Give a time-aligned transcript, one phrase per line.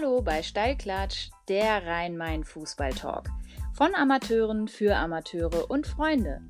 [0.00, 3.30] Hallo bei Steilklatsch, der Rhein-Main-Fußball-Talk.
[3.74, 6.40] Von Amateuren für Amateure und Freunde.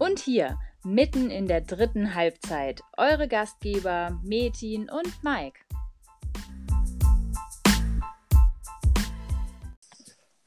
[0.00, 5.60] Und hier, mitten in der dritten Halbzeit, eure Gastgeber Metin und Mike.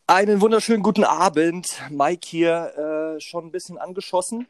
[0.07, 1.69] Einen wunderschönen guten Abend.
[1.89, 4.45] Mike hier, äh, schon ein bisschen angeschossen.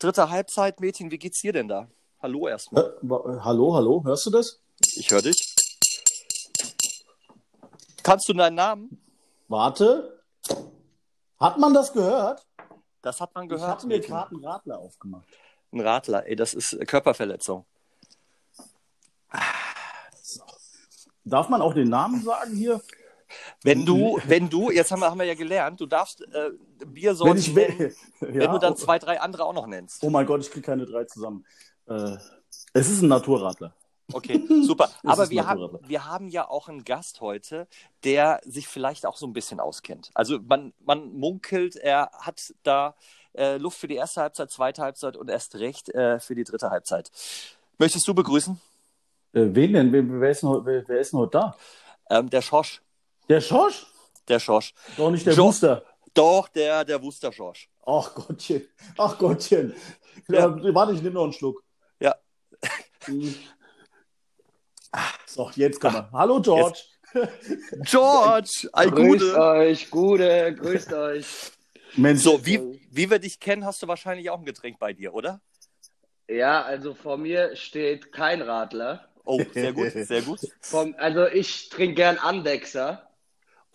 [0.00, 0.80] Dritte Halbzeit.
[0.80, 1.86] Metin, wie geht's dir denn da?
[2.20, 2.94] Hallo erstmal.
[3.00, 4.60] Äh, hallo, hallo, hörst du das?
[4.96, 5.53] Ich höre dich.
[8.04, 9.00] Kannst du deinen Namen?
[9.48, 10.22] Warte.
[11.40, 12.46] Hat man das gehört?
[13.02, 13.68] Das hat man Ich gehört.
[13.70, 14.10] habe mir Metin.
[14.10, 15.26] gerade einen Radler aufgemacht.
[15.72, 17.66] Ein Radler, ey, das ist Körperverletzung.
[21.24, 22.80] Darf man auch den Namen sagen hier?
[23.62, 26.50] Wenn du, wenn du, jetzt haben wir, haben wir ja gelernt, du darfst äh,
[26.86, 27.96] Biersorten Wenn ich nennen, will.
[28.20, 30.04] wenn Ja, du dann oh, zwei, drei andere auch noch nennst.
[30.04, 31.44] oh mein Gott, ich kriege keine drei zusammen.
[31.86, 32.16] Äh,
[32.74, 33.74] es ist ein Naturradler.
[34.12, 34.90] Okay, super.
[35.04, 37.66] Aber wir haben, wir haben ja auch einen Gast heute,
[38.04, 40.10] der sich vielleicht auch so ein bisschen auskennt.
[40.14, 42.94] Also man, man munkelt, er hat da
[43.36, 46.70] äh, Luft für die erste Halbzeit, zweite Halbzeit und erst recht äh, für die dritte
[46.70, 47.10] Halbzeit.
[47.78, 48.60] Möchtest du begrüßen?
[49.32, 49.92] Äh, wen denn?
[49.92, 51.56] Wer, wer, ist denn heute, wer, ist denn heute da?
[52.10, 52.82] Ähm, der Schorsch.
[53.28, 53.86] Der Schorsch?
[54.28, 54.74] Der Schorsch.
[54.96, 55.82] Doch nicht der Jo- Booster.
[56.12, 57.68] Doch, der, der Wuster Schorsch.
[57.84, 58.68] Ach Gottchen.
[58.96, 59.74] Ach Gottchen.
[60.28, 60.46] Ja.
[60.56, 60.74] Ja.
[60.74, 61.64] warte, ich nehme noch einen Schluck.
[61.98, 62.14] Ja.
[64.94, 65.00] Hm.
[65.26, 66.08] So, jetzt kommen wir.
[66.12, 66.78] Hallo George.
[67.82, 69.40] George, ein Grüßt Gute.
[69.40, 71.26] euch, Gude, grüßt euch.
[71.96, 75.14] Mensch, So, wie, wie wir dich kennen, hast du wahrscheinlich auch ein Getränk bei dir,
[75.14, 75.40] oder?
[76.28, 79.08] Ja, also vor mir steht kein Radler.
[79.24, 80.40] Oh, sehr gut, sehr gut.
[80.60, 83.08] Vom, also ich trinke gern Andexer,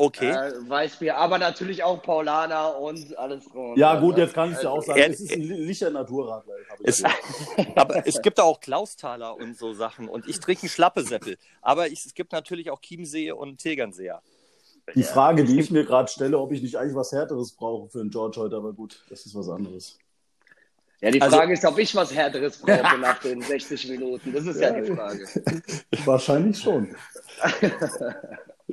[0.02, 0.30] Okay.
[0.30, 3.76] äh, Weißbier, aber natürlich auch Paulaner und alles drum.
[3.78, 6.54] ja gut, jetzt kann ich ja auch sagen, Er- es ist ein lichter Naturradler.
[6.84, 7.04] Es,
[7.76, 10.08] aber es gibt auch Klausthaler und so Sachen.
[10.08, 11.38] Und ich trinke einen Schlappesäppel.
[11.62, 14.22] Aber ich, es gibt natürlich auch Chiemsee und Tegernseer.
[14.96, 18.00] Die Frage, die ich mir gerade stelle, ob ich nicht eigentlich was Härteres brauche für
[18.00, 19.98] einen George heute, aber gut, das ist was anderes.
[21.02, 24.32] Ja, die Also- Frage ist, ob ich was Härteres brauche nach den 60 Minuten.
[24.32, 25.26] Das ist ja, die Frage.
[26.06, 26.96] Wahrscheinlich schon.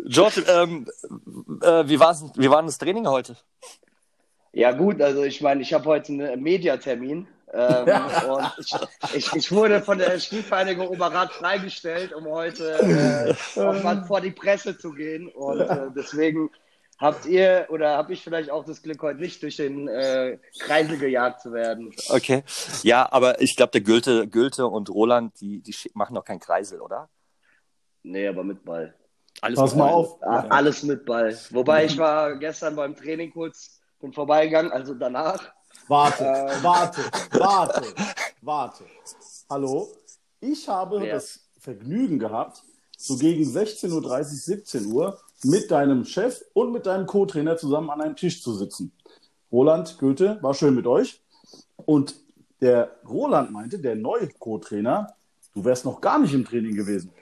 [0.04, 0.86] George, ähm,
[1.62, 3.36] äh, wie, war's, wie war denn das Training heute?
[4.52, 7.86] Ja gut, also ich meine, ich habe heute einen Mediatermin ähm,
[8.28, 8.74] und ich,
[9.14, 14.92] ich, ich wurde von der Spielvereinigung Oberrat freigestellt, um heute äh, vor die Presse zu
[14.92, 16.50] gehen und äh, deswegen
[16.98, 20.98] habt ihr oder habe ich vielleicht auch das Glück, heute nicht durch den äh, Kreisel
[20.98, 21.94] gejagt zu werden.
[22.08, 22.42] Okay.
[22.82, 26.80] Ja, aber ich glaube, der Gülte, Gülte und Roland, die, die machen noch keinen Kreisel,
[26.80, 27.08] oder?
[28.02, 28.94] Nee, aber mit Ball.
[29.42, 29.94] Alles Pass mit mal Ball.
[29.94, 30.22] auf.
[30.22, 31.36] A- Alles mit Ball.
[31.50, 35.42] Wobei ich war gestern beim Training kurz, bin vorbeigegangen, also danach.
[35.88, 36.62] Warte, Ähm.
[36.62, 37.00] warte,
[37.32, 37.82] warte,
[38.42, 38.84] warte.
[39.48, 39.88] Hallo?
[40.40, 41.14] Ich habe Ja.
[41.14, 42.62] das Vergnügen gehabt,
[42.96, 48.16] so gegen 16.30 17 Uhr mit deinem Chef und mit deinem Co-Trainer zusammen an einem
[48.16, 48.92] Tisch zu sitzen.
[49.52, 51.22] Roland, Goethe, war schön mit euch.
[51.84, 52.16] Und
[52.60, 55.14] der Roland meinte, der neue Co-Trainer,
[55.54, 57.12] du wärst noch gar nicht im Training gewesen.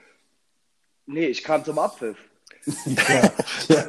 [1.05, 2.17] Nee, ich kam zum Abpfiff.
[2.85, 3.31] Ja,
[3.67, 3.83] ja.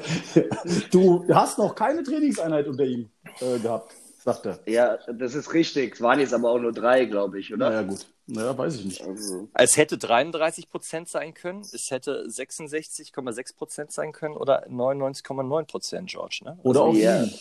[0.90, 3.08] Du hast noch keine Trainingseinheit unter ihm
[3.40, 3.94] äh, gehabt,
[4.26, 4.58] sagt er.
[4.66, 5.94] Ja, das ist richtig.
[5.94, 7.70] Es waren jetzt aber auch nur drei, glaube ich, oder?
[7.70, 8.06] Naja, gut.
[8.26, 9.02] Naja, weiß ich nicht.
[9.02, 15.66] Also, Es hätte 33 Prozent sein können, es hätte 66,6 Prozent sein können oder 99,9
[15.66, 16.40] Prozent, George.
[16.44, 16.58] Ne?
[16.64, 17.22] Oder auch Ja.
[17.24, 17.38] sieben.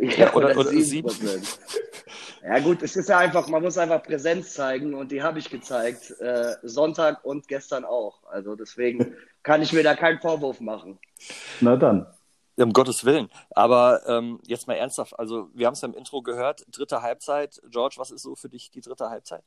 [0.00, 1.08] Ja, oder- oder, oder sieben sieben.
[1.08, 1.58] Prozent.
[2.44, 5.50] Ja gut, es ist ja einfach, man muss einfach Präsenz zeigen und die habe ich
[5.50, 6.14] gezeigt.
[6.20, 8.22] Äh, Sonntag und gestern auch.
[8.30, 10.98] Also deswegen kann ich mir da keinen Vorwurf machen.
[11.60, 12.06] Na dann.
[12.58, 13.30] Um Gottes Willen.
[13.50, 17.60] Aber ähm, jetzt mal ernsthaft, also wir haben es ja im Intro gehört, dritte Halbzeit.
[17.70, 19.44] George, was ist so für dich die dritte Halbzeit?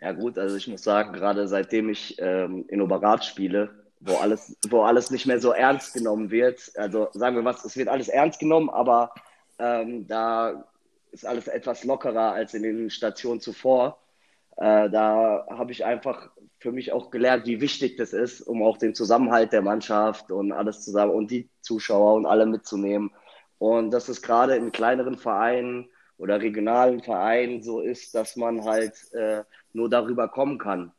[0.00, 3.70] Ja gut, also ich muss sagen, gerade seitdem ich ähm, in Oberrat spiele,
[4.00, 7.76] wo alles, wo alles nicht mehr so ernst genommen wird, also sagen wir was, es
[7.76, 9.12] wird alles ernst genommen, aber
[9.58, 10.64] ähm, da
[11.12, 13.98] ist alles etwas lockerer als in den Stationen zuvor.
[14.56, 18.76] Äh, da habe ich einfach für mich auch gelernt, wie wichtig das ist, um auch
[18.76, 23.10] den Zusammenhalt der Mannschaft und alles zusammen und die Zuschauer und alle mitzunehmen.
[23.58, 28.94] Und dass es gerade in kleineren Vereinen oder regionalen Vereinen so ist, dass man halt
[29.14, 29.42] äh,
[29.72, 30.92] nur darüber kommen kann.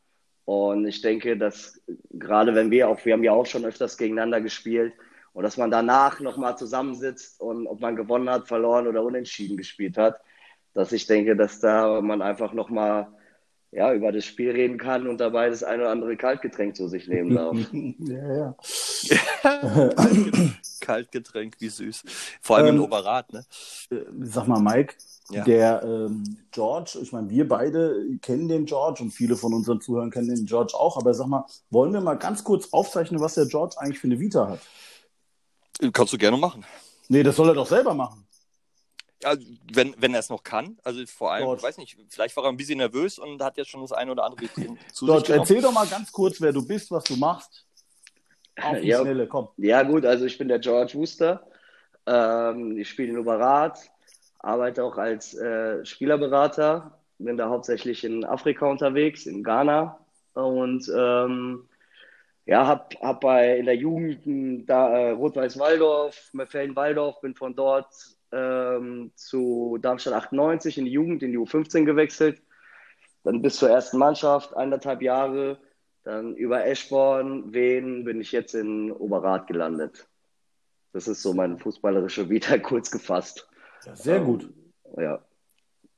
[0.45, 1.79] Und ich denke, dass
[2.09, 4.93] gerade wenn wir auch, wir haben ja auch schon öfters gegeneinander gespielt,
[5.33, 9.97] und dass man danach nochmal zusammensitzt und ob man gewonnen hat, verloren oder unentschieden gespielt
[9.97, 10.19] hat,
[10.73, 13.07] dass ich denke, dass da man einfach nochmal
[13.71, 17.07] ja, über das Spiel reden kann und dabei das eine oder andere Kaltgetränk zu sich
[17.07, 17.57] nehmen darf.
[17.99, 18.55] Ja,
[19.43, 19.89] ja.
[20.81, 22.03] Kaltgetränk, wie süß.
[22.41, 23.45] Vor allem in Ähm, Oberrat, ne?
[24.21, 24.95] Sag mal, Mike,
[25.29, 25.43] Ja.
[25.43, 30.11] Der ähm, George, ich meine, wir beide kennen den George und viele von unseren Zuhörern
[30.11, 33.45] kennen den George auch, aber sag mal, wollen wir mal ganz kurz aufzeichnen, was der
[33.45, 34.59] George eigentlich für eine Vita hat?
[35.93, 36.65] Kannst du gerne machen.
[37.07, 38.25] Nee, das soll er doch selber machen.
[39.23, 39.35] Ja,
[39.73, 40.77] wenn, wenn er es noch kann.
[40.83, 43.69] Also vor allem, ich weiß nicht, vielleicht war er ein bisschen nervös und hat jetzt
[43.69, 44.47] schon das eine oder andere
[44.93, 47.65] zu George, sich erzähl doch mal ganz kurz, wer du bist, was du machst.
[48.61, 49.49] Auf die ja, Schnelle, komm.
[49.57, 51.47] Ja, gut, also ich bin der George Wooster.
[52.05, 53.79] Ähm, ich spiele in Oberrat,
[54.39, 59.99] arbeite auch als äh, Spielerberater, bin da hauptsächlich in Afrika unterwegs, in Ghana
[60.33, 61.67] und ähm,
[62.45, 67.93] ja, hab, hab bei in der Jugend da äh, Rot-Weiß-Waldorf, Mefellen-Waldorf, bin von dort
[68.31, 72.41] ähm, zu Darmstadt 98 in die Jugend, in die U15 gewechselt,
[73.23, 75.59] dann bis zur ersten Mannschaft, eineinhalb Jahre,
[76.03, 80.07] dann über Eschborn, Wien bin ich jetzt in Oberrat gelandet.
[80.93, 83.47] Das ist so meine fußballerische Vita kurz gefasst.
[83.85, 84.49] Ja, sehr ähm, gut.
[84.97, 85.23] Ja.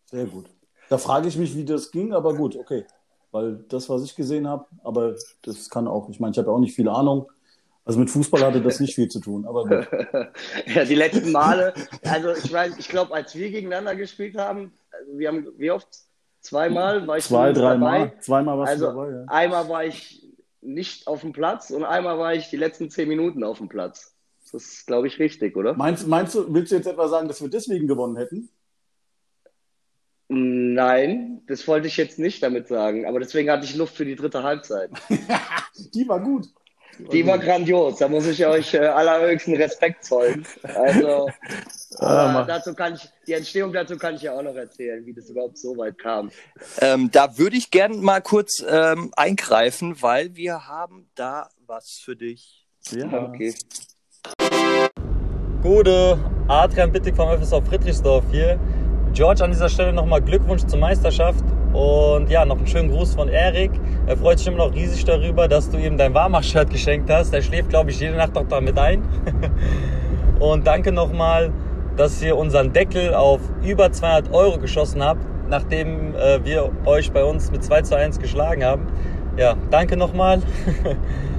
[0.06, 0.45] Sehr gut.
[0.89, 2.85] Da frage ich mich, wie das ging, aber gut, okay.
[3.31, 6.53] Weil das, was ich gesehen habe, aber das kann auch, ich meine, ich habe ja
[6.53, 7.31] auch nicht viel Ahnung.
[7.85, 9.88] Also mit Fußball hatte das nicht viel zu tun, aber gut.
[10.74, 15.18] ja, die letzten Male, also ich weiß, ich glaube, als wir gegeneinander gespielt haben, also
[15.18, 15.88] wir haben, wie oft?
[16.39, 18.13] Zweimal war ich Zwei, dreimal.
[18.19, 19.25] Zweimal warst also, du dabei, ja.
[19.27, 20.25] Einmal war ich
[20.62, 24.13] nicht auf dem Platz und einmal war ich die letzten zehn Minuten auf dem Platz.
[24.51, 25.74] Das ist, glaube ich, richtig, oder?
[25.74, 28.50] Meinst, meinst du, willst du jetzt etwa sagen, dass wir deswegen gewonnen hätten?
[30.27, 33.06] Nein, das wollte ich jetzt nicht damit sagen.
[33.06, 34.89] Aber deswegen hatte ich Luft für die dritte Halbzeit.
[35.94, 36.47] die war gut.
[37.00, 37.98] Die war grandios.
[37.98, 40.45] Da muss ich euch äh, allerhöchsten Respekt zollen.
[40.63, 41.30] Also
[42.00, 45.13] ah, äh, dazu kann ich, die Entstehung dazu kann ich ja auch noch erzählen, wie
[45.13, 46.31] das überhaupt so weit kam.
[46.80, 52.16] Ähm, da würde ich gerne mal kurz ähm, eingreifen, weil wir haben da was für
[52.16, 52.68] dich.
[52.92, 53.30] Ja.
[53.30, 53.54] Okay.
[55.62, 58.60] Gute, Adrian Bittig vom FSV Friedrichsdorf hier.
[59.13, 63.30] George, an dieser Stelle nochmal Glückwunsch zur Meisterschaft und ja, noch einen schönen Gruß von
[63.30, 63.69] Erik.
[64.07, 67.31] Er freut sich immer noch riesig darüber, dass du ihm dein Warmach-Shirt geschenkt hast.
[67.31, 69.04] Er schläft, glaube ich, jede Nacht auch damit ein.
[70.39, 71.51] und danke nochmal,
[71.95, 77.24] dass ihr unseren Deckel auf über 200 Euro geschossen habt, nachdem äh, wir euch bei
[77.24, 78.88] uns mit 2 zu 1 geschlagen haben.
[79.38, 80.42] Ja, danke nochmal.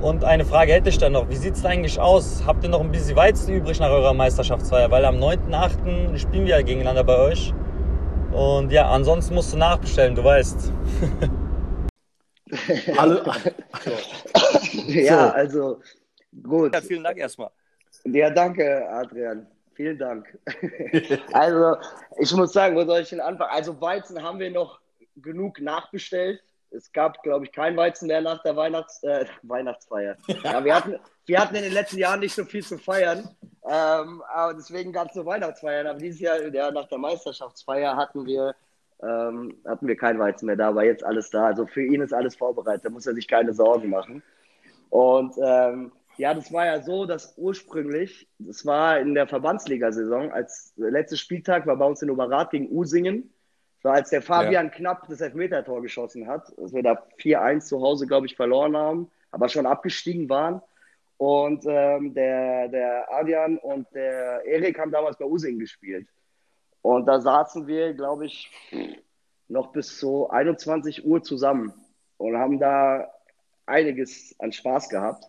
[0.00, 1.28] Und eine Frage hätte ich dann noch.
[1.28, 2.42] Wie sieht es eigentlich aus?
[2.46, 4.90] Habt ihr noch ein bisschen Weizen übrig nach eurer Meisterschaftsfeier?
[4.90, 6.16] Weil am 9.8.
[6.16, 7.52] spielen wir ja gegeneinander bei euch.
[8.32, 10.72] Und ja, ansonsten musst du nachbestellen, du weißt.
[12.96, 13.22] Alle.
[14.86, 15.34] ja, so.
[15.34, 15.80] also
[16.42, 16.74] gut.
[16.74, 17.50] Ja, vielen Dank erstmal.
[18.04, 19.46] Ja, danke, Adrian.
[19.74, 20.38] Vielen Dank.
[21.32, 21.76] also,
[22.18, 23.50] ich muss sagen, wo soll ich denn anfangen?
[23.52, 24.80] Also, Weizen haben wir noch
[25.16, 30.16] genug nachbestellt es gab, glaube ich, kein Weizen mehr nach der Weihnachts äh, Weihnachtsfeier.
[30.42, 30.96] Ja, wir, hatten,
[31.26, 33.28] wir hatten in den letzten Jahren nicht so viel zu feiern,
[33.64, 35.86] ähm, aber deswegen gab es so Weihnachtsfeiern.
[35.86, 38.54] Aber dieses Jahr, ja, nach der Meisterschaftsfeier, hatten wir,
[39.02, 41.46] ähm, hatten wir kein Weizen mehr da, war jetzt alles da.
[41.46, 44.22] Also für ihn ist alles vorbereitet, da muss er sich keine Sorgen machen.
[44.90, 50.72] Und ähm, ja, das war ja so, dass ursprünglich, das war in der Verbandsliga-Saison, als
[50.76, 53.32] letzter Spieltag war bei uns in Oberrat gegen Usingen
[53.82, 54.70] so als der Fabian ja.
[54.70, 59.10] Knapp das Elfmeter-Tor geschossen hat, dass wir da 4-1 zu Hause, glaube ich, verloren haben,
[59.30, 60.60] aber schon abgestiegen waren.
[61.16, 66.06] Und ähm, der, der Adrian und der Erik haben damals bei Using gespielt.
[66.82, 68.50] Und da saßen wir, glaube ich,
[69.48, 71.74] noch bis so 21 Uhr zusammen
[72.16, 73.10] und haben da
[73.66, 75.24] einiges an Spaß gehabt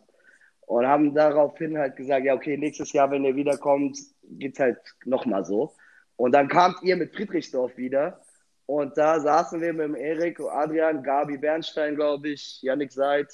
[0.62, 5.44] und haben daraufhin halt gesagt, ja, okay, nächstes Jahr, wenn ihr wiederkommt, geht's halt nochmal
[5.44, 5.74] so.
[6.16, 8.22] Und dann kamt ihr mit Friedrichsdorf wieder
[8.72, 13.28] und da saßen wir mit dem Erik, Adrian, Gabi Bernstein, glaube ich, Yannick Seid,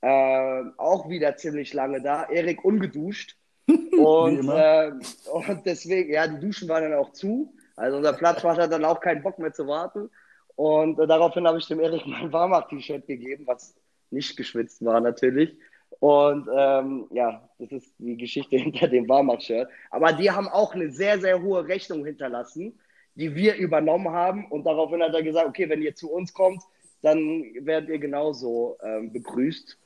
[0.00, 2.24] äh, auch wieder ziemlich lange da.
[2.24, 3.36] Erik ungeduscht.
[3.68, 4.90] Und, äh,
[5.30, 7.54] und deswegen, ja, die Duschen waren dann auch zu.
[7.76, 10.10] Also unser Platzwart hat dann auch keinen Bock mehr zu warten.
[10.56, 13.76] Und äh, daraufhin habe ich dem Erik mein Warmach-T-Shirt gegeben, was
[14.10, 15.56] nicht geschwitzt war natürlich.
[16.00, 19.68] Und ähm, ja, das ist die Geschichte hinter dem Warmach-Shirt.
[19.90, 22.80] Aber die haben auch eine sehr, sehr hohe Rechnung hinterlassen
[23.14, 24.46] die wir übernommen haben.
[24.46, 26.62] Und daraufhin hat er gesagt, okay, wenn ihr zu uns kommt,
[27.02, 29.78] dann werdet ihr genauso ähm, begrüßt.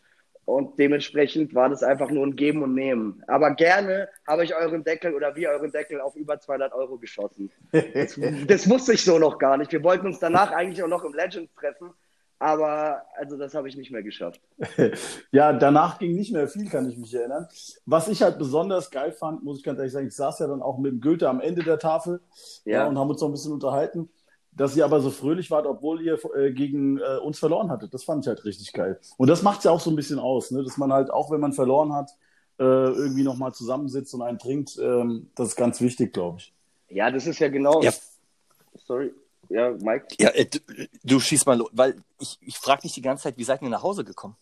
[0.44, 3.20] Und dementsprechend war das einfach nur ein Geben und Nehmen.
[3.26, 7.50] Aber gerne habe ich euren Deckel oder wir euren Deckel auf über 200 Euro geschossen.
[7.72, 9.72] Das, das wusste ich so noch gar nicht.
[9.72, 11.90] Wir wollten uns danach eigentlich auch noch im Legends treffen.
[12.38, 14.40] Aber also das habe ich nicht mehr geschafft.
[15.32, 17.48] ja, danach ging nicht mehr viel, kann ich mich erinnern.
[17.86, 20.60] Was ich halt besonders geil fand, muss ich ganz ehrlich sagen, ich saß ja dann
[20.60, 22.20] auch mit dem Goethe am Ende der Tafel
[22.64, 22.80] ja.
[22.80, 24.10] ja und haben uns noch ein bisschen unterhalten,
[24.52, 27.94] dass ihr aber so fröhlich wart, obwohl ihr äh, gegen äh, uns verloren hattet.
[27.94, 29.00] Das fand ich halt richtig geil.
[29.16, 30.62] Und das macht es ja auch so ein bisschen aus, ne?
[30.62, 32.10] dass man halt, auch wenn man verloren hat,
[32.58, 34.78] äh, irgendwie nochmal zusammensitzt und einen trinkt.
[34.78, 36.52] Ähm, das ist ganz wichtig, glaube ich.
[36.88, 37.82] Ja, das ist ja genau.
[37.82, 37.92] Ja.
[38.86, 39.12] Sorry.
[39.48, 40.06] Ja, Mike.
[40.18, 40.58] Ja, äh, du,
[41.04, 43.68] du schießt mal los, weil ich, ich frage mich die ganze Zeit, wie seid ihr
[43.68, 44.36] nach Hause gekommen?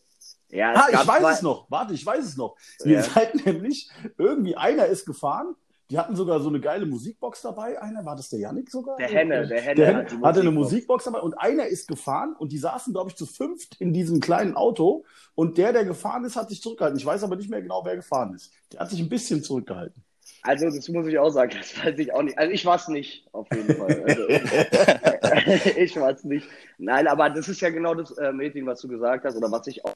[0.51, 1.67] Ja, Ah, ich weiß zwei- es noch.
[1.71, 2.57] Warte, ich weiß es noch.
[2.85, 3.03] Ihr Ja.
[3.03, 5.55] seid nämlich, irgendwie einer ist gefahren.
[5.91, 7.81] Die hatten sogar so eine geile Musikbox dabei.
[7.81, 8.97] Einer, war das der Yannick sogar?
[8.97, 10.73] Der Henne, der Henne Der Henne hat die hatte eine Musikbox.
[10.73, 14.21] Musikbox dabei und einer ist gefahren und die saßen, glaube ich, zu fünft in diesem
[14.21, 16.99] kleinen Auto und der, der gefahren ist, hat sich zurückgehalten.
[16.99, 18.51] Ich weiß aber nicht mehr genau, wer gefahren ist.
[18.73, 20.03] Der hat sich ein bisschen zurückgehalten.
[20.43, 22.39] Also, das muss ich auch sagen, das weiß ich auch nicht.
[22.39, 24.05] Also, ich war es nicht, auf jeden Fall.
[24.07, 24.29] Also,
[25.79, 26.47] ich war es nicht.
[26.79, 29.67] Nein, aber das ist ja genau das äh, Meeting, was du gesagt hast, oder was
[29.67, 29.95] ich auch.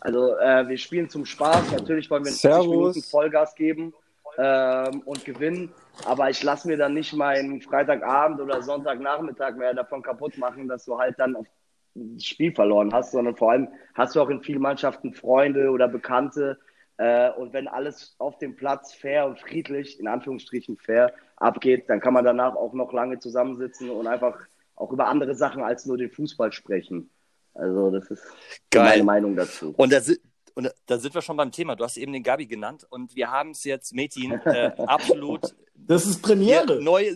[0.00, 1.72] Also, äh, wir spielen zum Spaß.
[1.72, 2.66] Natürlich wollen wir 90 Servus.
[2.66, 3.94] Minuten Vollgas geben
[4.38, 5.72] ähm, und gewinnen.
[6.04, 10.84] Aber ich lasse mir dann nicht meinen Freitagabend oder Sonntagnachmittag mehr davon kaputt machen, dass
[10.84, 11.46] du halt dann auf
[11.94, 15.88] das Spiel verloren hast, sondern vor allem hast du auch in vielen Mannschaften Freunde oder
[15.88, 16.58] Bekannte.
[16.98, 22.00] Äh, und wenn alles auf dem Platz fair und friedlich, in Anführungsstrichen fair, abgeht, dann
[22.00, 24.38] kann man danach auch noch lange zusammensitzen und einfach
[24.76, 27.10] auch über andere Sachen als nur den Fußball sprechen.
[27.54, 28.22] Also das ist
[28.70, 28.84] Geil.
[28.84, 29.74] meine Meinung dazu.
[29.76, 30.20] Und da, si-
[30.54, 31.76] und da- sind wir schon beim Thema.
[31.76, 36.06] Du hast eben den Gabi genannt und wir haben es jetzt, Metin, äh, absolut Das
[36.06, 36.80] ist Premiere.
[36.82, 37.14] neue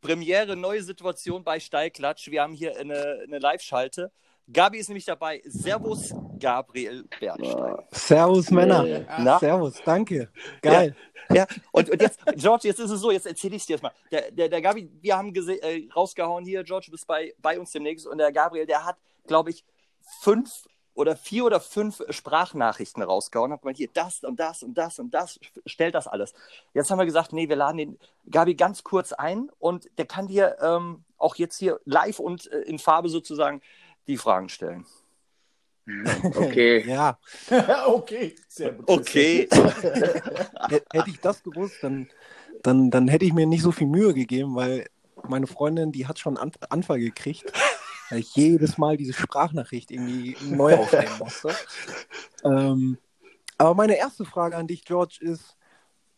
[0.00, 2.30] Premiere, neue Situation bei Steilklatsch.
[2.30, 4.12] Wir haben hier eine, eine Live-Schalte.
[4.52, 5.42] Gabi ist nämlich dabei.
[5.44, 7.76] Servus, Gabriel Bernstein.
[7.90, 9.04] Servus, Männer.
[9.18, 9.38] Na?
[9.38, 10.30] Servus, danke.
[10.62, 10.96] Geil.
[11.30, 13.82] Ja, und, und jetzt, George, jetzt ist es so, jetzt erzähle ich es dir jetzt
[13.82, 13.92] mal.
[14.10, 17.70] Der, der, der Gabi, wir haben äh, rausgehauen hier, George, du bist bei, bei uns
[17.72, 19.64] demnächst und der Gabriel, der hat, glaube ich,
[20.20, 20.64] fünf
[20.94, 25.12] oder vier oder fünf Sprachnachrichten rausgehauen, hat gemeint, hier das und das und das und
[25.12, 26.32] das, stellt das alles.
[26.74, 27.98] Jetzt haben wir gesagt, nee, wir laden den
[28.30, 32.62] Gabi ganz kurz ein und der kann dir ähm, auch jetzt hier live und äh,
[32.62, 33.60] in Farbe sozusagen
[34.08, 34.84] die Fragen stellen.
[36.34, 36.84] Okay.
[36.86, 37.18] Ja,
[37.86, 38.88] okay, sehr gut.
[38.88, 39.48] Okay.
[40.92, 42.08] Hätte ich das gewusst, dann,
[42.62, 44.86] dann, dann hätte ich mir nicht so viel Mühe gegeben, weil
[45.28, 47.50] meine Freundin, die hat schon einen Anf- Anfall gekriegt,
[48.10, 51.54] weil ich jedes Mal diese Sprachnachricht irgendwie neu aufnehmen musste.
[52.44, 52.98] Ähm,
[53.56, 55.56] aber meine erste Frage an dich, George, ist,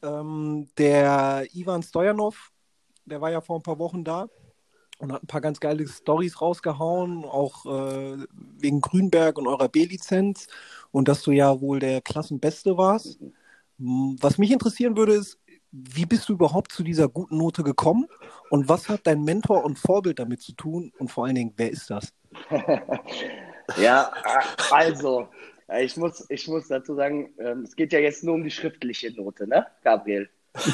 [0.03, 2.51] ähm, der Ivan Stojanov,
[3.05, 4.29] der war ja vor ein paar Wochen da
[5.01, 8.19] und hat ein paar ganz geile Stories rausgehauen, auch äh,
[8.59, 10.47] wegen Grünberg und eurer B-Lizenz
[10.93, 13.19] und dass du ja wohl der Klassenbeste warst.
[13.79, 15.39] Was mich interessieren würde, ist,
[15.73, 18.07] wie bist du überhaupt zu dieser guten Note gekommen
[18.51, 21.71] und was hat dein Mentor und Vorbild damit zu tun und vor allen Dingen, wer
[21.71, 22.13] ist das?
[23.77, 24.13] Ja,
[24.71, 25.29] also,
[25.81, 29.13] ich muss, ich muss dazu sagen, ähm, es geht ja jetzt nur um die schriftliche
[29.13, 30.29] Note, ne, Gabriel?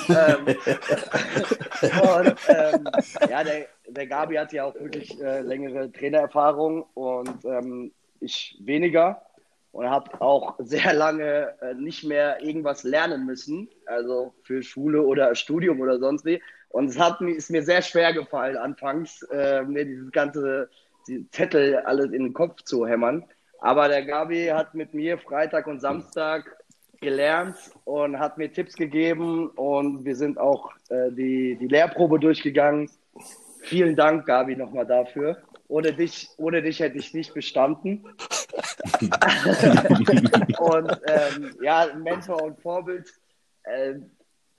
[0.09, 0.47] Ähm,
[2.27, 2.89] und ähm,
[3.29, 9.23] ja, der, der Gabi hat ja auch wirklich äh, längere Trainererfahrung und ähm, ich weniger
[9.73, 15.35] und habe auch sehr lange äh, nicht mehr irgendwas lernen müssen, also für Schule oder
[15.35, 16.41] Studium oder sonst wie.
[16.71, 20.69] Und es hat mir, ist mir sehr schwer gefallen, anfangs äh, mir dieses ganze
[21.09, 23.25] die Zettel alles in den Kopf zu hämmern.
[23.61, 26.56] Aber der Gabi hat mit mir Freitag und Samstag
[27.01, 32.91] gelernt und hat mir Tipps gegeben und wir sind auch äh, die, die Lehrprobe durchgegangen.
[33.63, 35.39] Vielen Dank, Gabi, nochmal dafür.
[35.69, 38.05] Ohne dich, ohne dich hätte ich nicht bestanden.
[40.59, 43.13] und ähm, ja, Mentor und Vorbild.
[43.65, 43.97] Äh,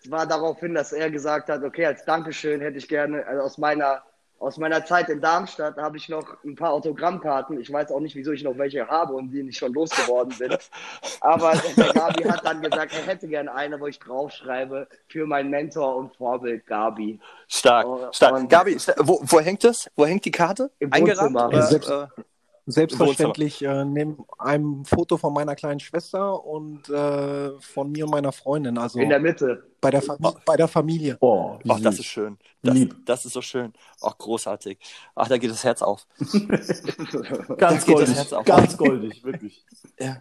[0.09, 3.57] war darauf hin, dass er gesagt hat, okay, als Dankeschön hätte ich gerne, also aus
[3.57, 4.03] meiner,
[4.39, 7.59] aus meiner Zeit in Darmstadt habe ich noch ein paar Autogrammkarten.
[7.59, 10.69] Ich weiß auch nicht, wieso ich noch welche habe und die nicht schon losgeworden sind.
[11.21, 15.49] Aber der Gabi hat dann gesagt, er hätte gerne eine, wo ich draufschreibe für meinen
[15.49, 17.19] Mentor und Vorbild Gabi.
[17.47, 18.33] Stark, stark.
[18.35, 19.89] und- Gabi, wo, wo hängt das?
[19.95, 20.69] Wo hängt die Karte?
[20.79, 21.33] Im Eingerahmt?
[21.35, 21.47] Wohnzimmer.
[21.87, 22.11] Oder,
[22.69, 28.33] Selbstverständlich äh, neben einem Foto von meiner kleinen Schwester und äh, von mir und meiner
[28.33, 29.63] Freundin, also In der Mitte.
[29.79, 31.17] bei, der Fam bei der Familie.
[31.21, 32.37] Oh, Ach, das ist schön.
[32.61, 32.95] Das, Lieb.
[33.05, 33.71] das ist so schön.
[34.01, 34.79] Ach, großartig.
[35.15, 36.05] Ach, da geht das Herz auf.
[37.57, 38.45] Ganz geht das goldig, Herz auf.
[38.45, 39.65] ganz goldig, wirklich.
[39.97, 40.17] Ja.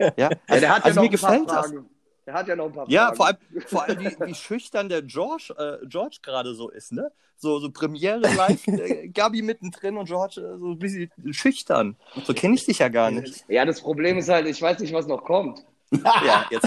[0.00, 0.10] ja?
[0.16, 1.66] Ja, der hat also ja mir noch ein paar gefällt das.
[1.66, 1.90] Fragen.
[2.26, 3.16] Der hat ja noch ein paar Ja, Fragen.
[3.16, 7.12] vor allem, vor allem wie, wie schüchtern der George, äh, George gerade so ist, ne?
[7.36, 11.96] So, so Premiere live, äh, Gabi mittendrin und George äh, so ein bisschen schüchtern.
[12.24, 13.44] So kenne ich dich ja gar nicht.
[13.48, 15.64] Ja, das Problem ist halt, ich weiß nicht, was noch kommt.
[16.26, 16.66] Ja, jetzt.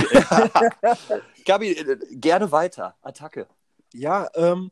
[1.45, 2.95] Gabi, äh, gerne weiter.
[3.01, 3.47] Attacke.
[3.93, 4.71] Ja, ähm,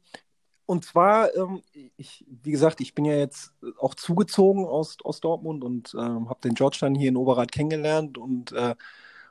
[0.65, 1.62] und zwar, ähm,
[1.98, 6.39] ich, wie gesagt, ich bin ja jetzt auch zugezogen aus, aus Dortmund und ähm, habe
[6.42, 8.75] den George dann hier in Oberrad kennengelernt und, äh,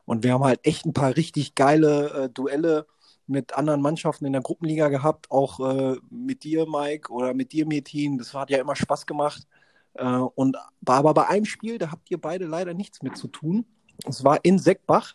[0.04, 2.86] und wir haben halt echt ein paar richtig geile äh, Duelle
[3.26, 7.66] mit anderen Mannschaften in der Gruppenliga gehabt, auch äh, mit dir, Mike, oder mit dir,
[7.66, 8.18] Metin.
[8.18, 9.46] Das hat ja immer Spaß gemacht.
[9.94, 13.66] Äh, und aber bei einem Spiel, da habt ihr beide leider nichts mit zu tun.
[14.06, 15.14] Es war in Seckbach,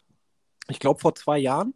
[0.69, 1.73] ich glaube vor zwei Jahren.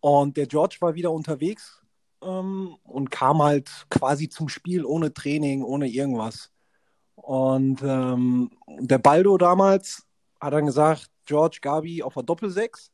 [0.00, 1.82] Und der George war wieder unterwegs
[2.22, 6.50] ähm, und kam halt quasi zum Spiel ohne Training, ohne irgendwas.
[7.14, 10.06] Und ähm, der Baldo damals
[10.40, 12.90] hat dann gesagt, George Gabi auf der Doppelsechs.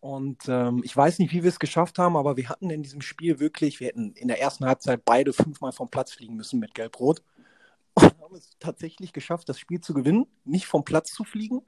[0.00, 3.02] Und ähm, ich weiß nicht, wie wir es geschafft haben, aber wir hatten in diesem
[3.02, 6.74] Spiel wirklich, wir hätten in der ersten Halbzeit beide fünfmal vom Platz fliegen müssen mit
[6.74, 7.22] Gelb-Rot.
[7.94, 11.62] Und haben es tatsächlich geschafft, das Spiel zu gewinnen, nicht vom Platz zu fliegen.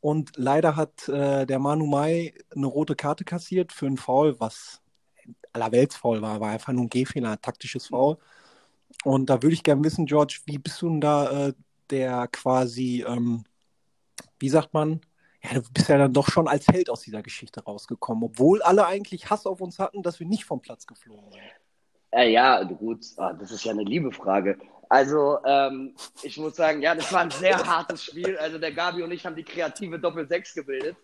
[0.00, 4.80] Und leider hat äh, der Manu Mai eine rote Karte kassiert für einen Foul, was
[5.52, 8.18] allerweltsfoul war, war einfach nur ein Gehfehler, ein taktisches Foul.
[9.04, 11.52] Und da würde ich gerne wissen, George, wie bist du denn da äh,
[11.90, 13.44] der quasi, ähm,
[14.38, 15.00] wie sagt man,
[15.42, 18.86] ja, du bist ja dann doch schon als Held aus dieser Geschichte rausgekommen, obwohl alle
[18.86, 21.42] eigentlich Hass auf uns hatten, dass wir nicht vom Platz geflogen sind.
[22.10, 24.58] Äh, ja, gut, ah, das ist ja eine liebe Frage.
[24.88, 28.36] Also, ähm, ich muss sagen, ja, das war ein sehr hartes Spiel.
[28.38, 30.96] Also, der Gabi und ich haben die kreative Doppel-6 gebildet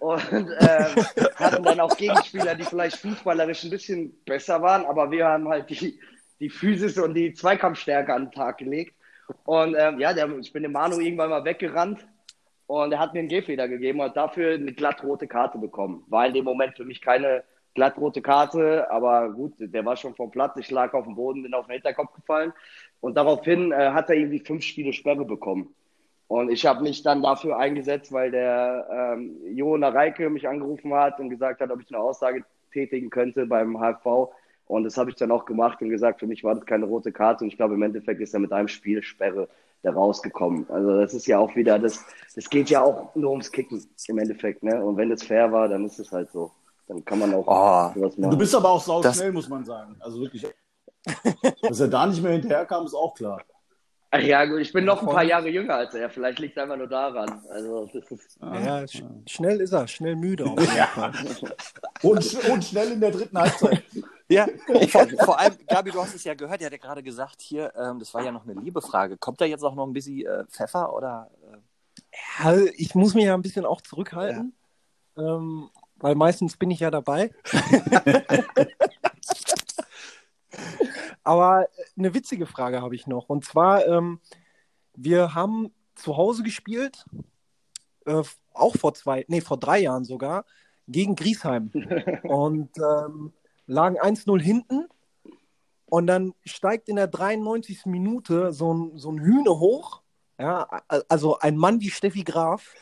[0.00, 1.04] und ähm,
[1.36, 5.70] hatten dann auch Gegenspieler, die vielleicht fußballerisch ein bisschen besser waren, aber wir haben halt
[5.70, 6.00] die,
[6.40, 8.94] die Physis und die Zweikampfstärke an den Tag gelegt.
[9.44, 12.06] Und ähm, ja, der, ich bin dem Manu irgendwann mal weggerannt
[12.68, 16.04] und er hat mir einen Gehfeder gegeben und dafür eine glattrote Karte bekommen.
[16.08, 17.42] War in dem Moment für mich keine
[17.74, 20.56] glattrote Karte, aber gut, der war schon vom Platz.
[20.58, 22.52] Ich lag auf dem Boden, bin auf den Hinterkopf gefallen
[23.00, 25.74] und daraufhin äh, hat er irgendwie fünf Spiele Sperre bekommen.
[26.26, 31.18] Und ich habe mich dann dafür eingesetzt, weil der ähm, Jona Reike mich angerufen hat
[31.20, 34.30] und gesagt hat, ob ich eine Aussage tätigen könnte beim HFV.
[34.66, 37.12] Und das habe ich dann auch gemacht und gesagt, für mich war das keine rote
[37.12, 37.44] Karte.
[37.44, 39.48] Und ich glaube, im Endeffekt ist er mit einem Spielsperre
[39.82, 40.68] da rausgekommen.
[40.70, 42.04] Also das ist ja auch wieder, das,
[42.34, 44.62] das geht ja auch nur ums Kicken im Endeffekt.
[44.62, 44.82] Ne?
[44.82, 46.50] Und wenn es fair war, dann ist es halt so.
[46.86, 48.30] Dann kann man auch oh, sowas machen.
[48.30, 49.96] Du bist aber auch sau schnell, muss man sagen.
[50.00, 50.46] Also wirklich.
[51.62, 53.42] Dass er da nicht mehr hinterherkam, ist auch klar.
[54.10, 56.08] Ach ja, gut, ich bin noch ein paar Jahre jünger als er.
[56.08, 57.42] Vielleicht liegt es einfach nur daran.
[57.50, 60.46] Also, das ist, ja, sch schnell ist er, schnell müde.
[60.46, 61.12] Auf jeden Fall.
[62.02, 63.82] und, und schnell in der dritten Halbzeit.
[64.28, 64.46] Ja,
[64.88, 67.72] vor, vor, allem, Gabi, du hast es ja gehört, er hat ja gerade gesagt hier,
[67.76, 69.16] ähm, das war ja noch eine Liebefrage.
[69.16, 71.30] Kommt da jetzt auch noch ein bisschen äh, Pfeffer oder?
[71.42, 71.56] Äh?
[72.42, 74.52] Ja, ich muss mich ja ein bisschen auch zurückhalten,
[75.16, 75.36] ja.
[75.36, 77.32] ähm, weil meistens bin ich ja dabei.
[81.24, 83.28] Aber eine witzige Frage habe ich noch.
[83.28, 84.20] Und zwar, ähm,
[84.94, 87.04] wir haben zu Hause gespielt,
[88.06, 90.44] äh, auch vor zwei, nee, vor drei Jahren sogar,
[90.86, 91.70] gegen Griesheim.
[92.22, 93.32] Und ähm,
[93.68, 94.88] lagen 1-0 hinten.
[95.86, 97.86] Und dann steigt in der 93.
[97.86, 100.02] Minute so ein, so ein Hühner hoch.
[100.38, 102.74] Ja, also ein Mann wie Steffi Graf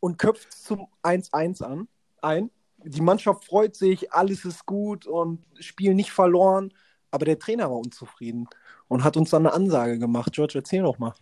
[0.00, 1.88] und köpft zum 1-1 an
[2.22, 2.50] ein.
[2.84, 6.72] Die Mannschaft freut sich, alles ist gut und Spiel nicht verloren.
[7.10, 8.48] Aber der Trainer war unzufrieden
[8.86, 10.32] und hat uns dann eine Ansage gemacht.
[10.32, 11.14] George, erzähl doch mal.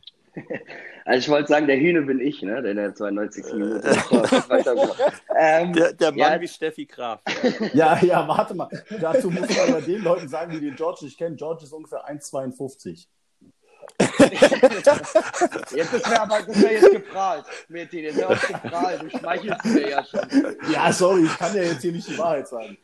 [1.05, 2.61] Also ich wollte sagen, der Hühne bin ich, ne?
[2.62, 3.44] der in der 92.
[3.53, 3.88] Minute
[5.38, 7.20] ähm, der, der Mann ja, wie Steffi Graf.
[7.75, 8.68] Ja, ja, warte mal.
[9.01, 11.37] Dazu muss man aber den Leuten sagen, die den George nicht kennen.
[11.37, 13.07] George ist ungefähr 1,52.
[15.77, 19.03] jetzt ist mir aber das wär jetzt geprahlt, Meti, das wäre auch geprahlt.
[19.03, 20.57] Du schmeichelst mir ja schon.
[20.72, 22.77] Ja, sorry, ich kann ja jetzt hier nicht die Wahrheit sagen.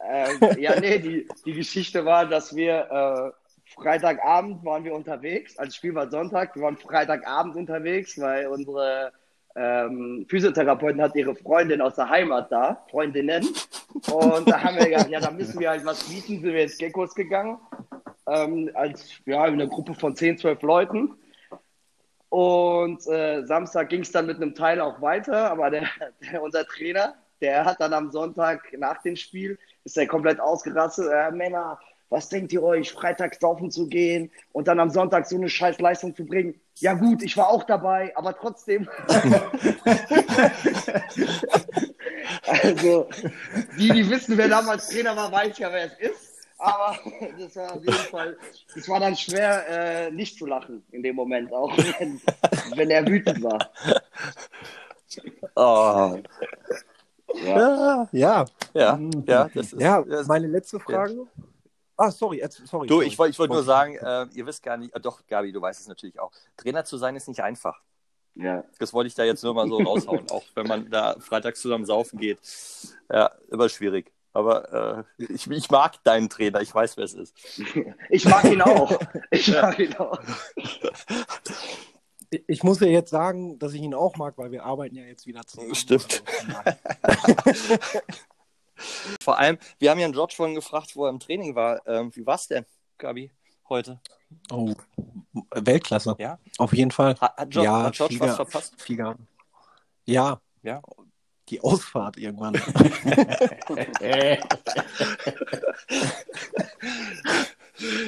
[0.00, 3.47] Ähm, ja, nee, die, die Geschichte war, dass wir äh,
[3.80, 5.58] Freitagabend waren wir unterwegs.
[5.58, 9.12] Also Spiel war Sonntag, wir waren Freitagabend unterwegs, weil unsere
[9.56, 13.46] ähm, Physiotherapeutin hat ihre Freundin aus der Heimat da, Freundinnen.
[14.12, 16.78] Und da haben wir gedacht, ja, da müssen wir halt was bieten, sind wir ins
[16.78, 17.58] Geckos gegangen.
[18.26, 21.14] Ähm, als ja, eine Gruppe von 10, 12 Leuten.
[22.28, 25.84] Und äh, Samstag ging es dann mit einem Teil auch weiter, aber der,
[26.30, 31.08] der, unser Trainer, der hat dann am Sonntag nach dem Spiel, ist er komplett ausgerastet.
[31.10, 35.36] Äh, Männer, was denkt ihr euch, freitags saufen zu gehen und dann am Sonntag so
[35.36, 36.60] eine scheiß Leistung zu bringen?
[36.76, 38.88] Ja gut, ich war auch dabei, aber trotzdem.
[42.46, 43.08] also,
[43.78, 46.28] die, die wissen, wer damals Trainer war, weiß ja, wer es ist.
[46.58, 46.98] Aber
[47.38, 48.36] das war auf jeden Fall,
[48.74, 52.20] das war dann schwer, äh, nicht zu lachen in dem Moment, auch wenn,
[52.74, 53.70] wenn er wütend war.
[55.54, 56.18] Oh.
[57.44, 58.44] Ja, ja.
[58.74, 61.12] Ja, ja, das ist, ja meine letzte Frage.
[61.14, 61.44] Ja.
[62.00, 62.86] Ah, sorry, sorry.
[62.86, 65.60] Du, ich wollte wollt nur sagen, äh, ihr wisst gar nicht, äh, doch, Gabi, du
[65.60, 66.30] weißt es natürlich auch.
[66.56, 67.82] Trainer zu sein ist nicht einfach.
[68.36, 68.62] Ja.
[68.78, 71.84] Das wollte ich da jetzt nur mal so raushauen, auch wenn man da freitags zusammen
[71.84, 72.38] saufen geht.
[73.12, 74.12] Ja, immer schwierig.
[74.32, 77.34] Aber äh, ich, ich, mag deinen Trainer, ich weiß, wer es ist.
[78.10, 78.96] Ich mag ihn auch.
[79.32, 80.20] Ich mag ihn auch.
[82.46, 85.26] Ich muss ja jetzt sagen, dass ich ihn auch mag, weil wir arbeiten ja jetzt
[85.26, 85.74] wieder zusammen.
[85.74, 86.22] Stimmt.
[89.22, 91.80] Vor allem, wir haben ja einen George vorhin gefragt, wo er im Training war.
[91.86, 92.64] Ähm, wie war es denn,
[92.98, 93.30] Gabi,
[93.68, 94.00] heute?
[94.52, 94.72] Oh,
[95.54, 96.14] Weltklasse.
[96.18, 96.38] Ja?
[96.58, 97.16] Auf jeden Fall.
[97.20, 98.74] Hat, hat, George, ja, hat George Flieger, was verpasst?
[98.80, 99.16] Flieger.
[100.04, 100.40] Ja.
[100.62, 100.80] Ja.
[101.48, 102.54] die Ausfahrt irgendwann.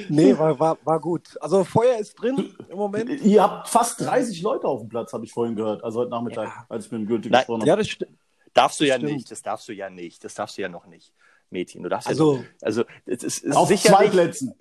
[0.08, 1.36] nee, war, war, war gut.
[1.40, 3.08] Also Feuer ist drin im Moment.
[3.22, 5.82] Ihr habt fast 30 Leute auf dem Platz, habe ich vorhin gehört.
[5.84, 6.66] Also heute Nachmittag, Ja.
[6.68, 7.82] als ich mit dem Goethe Nein, gesprochen Ja, habe.
[7.82, 8.18] das stimmt.
[8.54, 9.12] Darfst du ja Stimmt.
[9.12, 11.12] nicht, das darfst du ja nicht, das darfst du ja noch nicht,
[11.50, 11.82] Mädchen.
[11.82, 14.54] Du darfst Also- ja noch, also es ist, Auf zwei sicherlich Plätzen.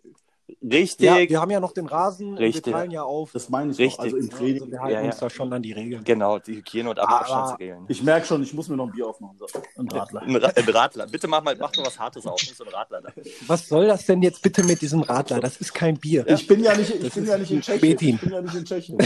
[0.63, 1.05] richtig.
[1.05, 2.65] Ja, wir haben ja noch den Rasen, Richtig.
[2.67, 3.31] wir teilen ja auf.
[3.33, 3.97] Das meine ich Richtig.
[3.97, 4.03] doch.
[4.03, 4.71] Also im also Training.
[4.71, 5.05] wir halten Ja, ja.
[5.07, 6.03] uns da schon an die Regeln.
[6.03, 7.85] Genau, die Hygiene- und Abstandsregeln.
[7.87, 9.37] Ich merke schon, ich muss mir noch ein Bier aufmachen.
[9.37, 9.45] So,
[9.77, 10.21] ein Radler.
[10.23, 11.07] Ein, Ra ein Radler.
[11.07, 13.01] Bitte mach mal, mach mal was Hartes auf, nicht so ein Radler.
[13.01, 13.11] Da.
[13.47, 15.39] Was soll das denn jetzt bitte mit diesem Radler?
[15.39, 16.27] Das ist kein Bier.
[16.27, 17.77] Ich bin ja nicht, ich Das bin ja nicht in Tschechien.
[17.79, 18.15] Spätin.
[18.15, 18.97] Ich bin ja nicht in Tschechien.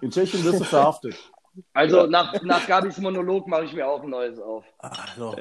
[0.00, 1.14] In Tschechien wirst du verhaftet.
[1.72, 4.64] Also nach, nach Gabis Monolog mache ich mir auch ein neues auf.
[4.78, 5.34] Also,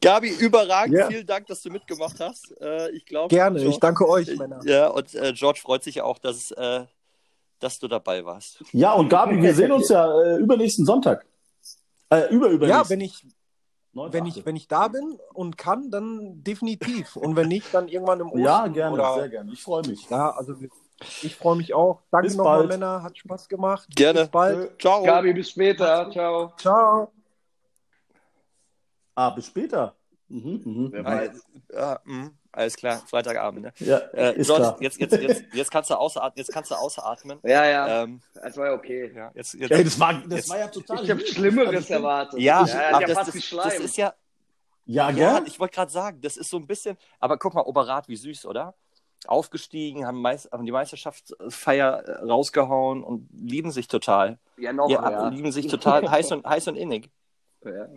[0.00, 0.96] Gabi, überragend.
[0.96, 1.06] Ja.
[1.08, 2.54] Vielen Dank, dass du mitgemacht hast.
[2.60, 3.28] Äh, ich glaube.
[3.34, 4.60] Gerne, ich danke euch, Männer.
[4.64, 6.84] Ja, und äh, George freut sich ja auch, dass, äh,
[7.58, 8.62] dass du dabei warst.
[8.72, 11.26] Ja, und Gabi, wir sehen uns ja äh, übernächsten Sonntag.
[12.10, 12.68] Äh, über, übernächsten.
[12.68, 13.24] Ja, wenn ich,
[13.92, 17.16] wenn ich, wenn ich da bin und kann, dann definitiv.
[17.16, 18.40] Und wenn nicht, dann irgendwann im Osten.
[18.44, 19.52] Ja, gerne, oder, sehr gerne.
[19.52, 20.08] Ich freue mich.
[20.08, 20.68] Ja, also wir-
[21.22, 22.00] ich freue mich auch.
[22.10, 22.68] Danke Bis nochmal, bald.
[22.70, 23.02] Männer.
[23.02, 23.88] Hat Spaß gemacht.
[23.94, 24.20] Gerne.
[24.22, 24.80] Bis bald.
[24.80, 25.02] Ciao.
[25.02, 26.10] Gabi, bis später.
[26.10, 26.52] Ciao.
[26.56, 27.12] Ciao.
[29.14, 29.94] Ah, bis später.
[30.28, 30.88] Mhm, mhm.
[30.92, 31.42] Wer weiß.
[31.72, 33.62] ja, mh, alles klar, Freitagabend.
[33.62, 33.72] Ne?
[33.78, 34.76] Ja, Äh, ist George, klar.
[34.82, 36.32] jetzt, jetzt, jetzt, jetzt kannst du ausatmen.
[36.36, 37.38] Jetzt kannst du ausatmen.
[37.42, 39.10] Ja, ja, Ähm, das war ja okay.
[39.14, 41.02] ja, jetzt, jetzt, Ey, das war, das Jetzt- war ja total.
[41.02, 41.20] Ich habe.
[41.26, 42.40] Schlimmeres Also erwartet.
[42.40, 44.12] ja, ja, ja das, das, das ist ja,
[44.84, 45.48] Ja, ja, gell?
[45.48, 48.44] ich wollte gerade sagen, das ist so ein bisschen, aber guck mal, Oberrat, wie süß,
[48.44, 48.74] oder?
[49.26, 54.38] Aufgestiegen, haben, Meis- haben die Meisterschaftsfeier äh, rausgehauen und lieben sich total.
[54.56, 55.28] ja, noch, ja, ja.
[55.28, 57.10] lieben sich total heiß und, heiß und innig.
[57.64, 57.88] Ja,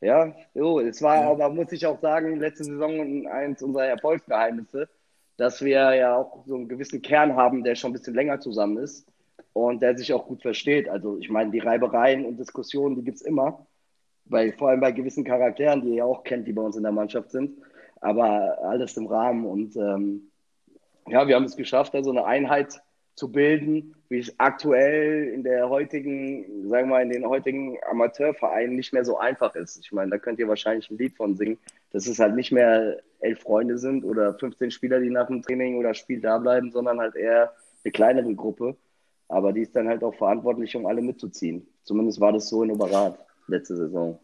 [0.00, 4.88] ja so, es war aber, muss ich auch sagen, letzte Saison eins unserer Erfolgsgeheimnisse,
[5.36, 8.78] dass wir ja auch so einen gewissen Kern haben, der schon ein bisschen länger zusammen
[8.78, 9.06] ist
[9.52, 10.88] und der sich auch gut versteht.
[10.88, 13.66] Also ich meine, die Reibereien und Diskussionen, die gibt's immer,
[14.24, 16.92] bei, vor allem bei gewissen Charakteren, die ihr auch kennt, die bei uns in der
[16.92, 17.58] Mannschaft sind,
[18.00, 20.29] aber alles im Rahmen und ähm,
[21.10, 22.80] ja, wir haben es geschafft, da so eine Einheit
[23.14, 28.76] zu bilden, wie es aktuell in der heutigen, sagen wir mal, in den heutigen Amateurvereinen
[28.76, 29.78] nicht mehr so einfach ist.
[29.78, 31.58] Ich meine, da könnt ihr wahrscheinlich ein Lied von singen,
[31.92, 35.76] dass es halt nicht mehr elf Freunde sind oder 15 Spieler, die nach dem Training
[35.76, 37.52] oder Spiel da bleiben, sondern halt eher
[37.84, 38.76] eine kleinere Gruppe.
[39.28, 41.66] Aber die ist dann halt auch verantwortlich, um alle mitzuziehen.
[41.84, 44.18] Zumindest war das so in Oberrat letzte Saison.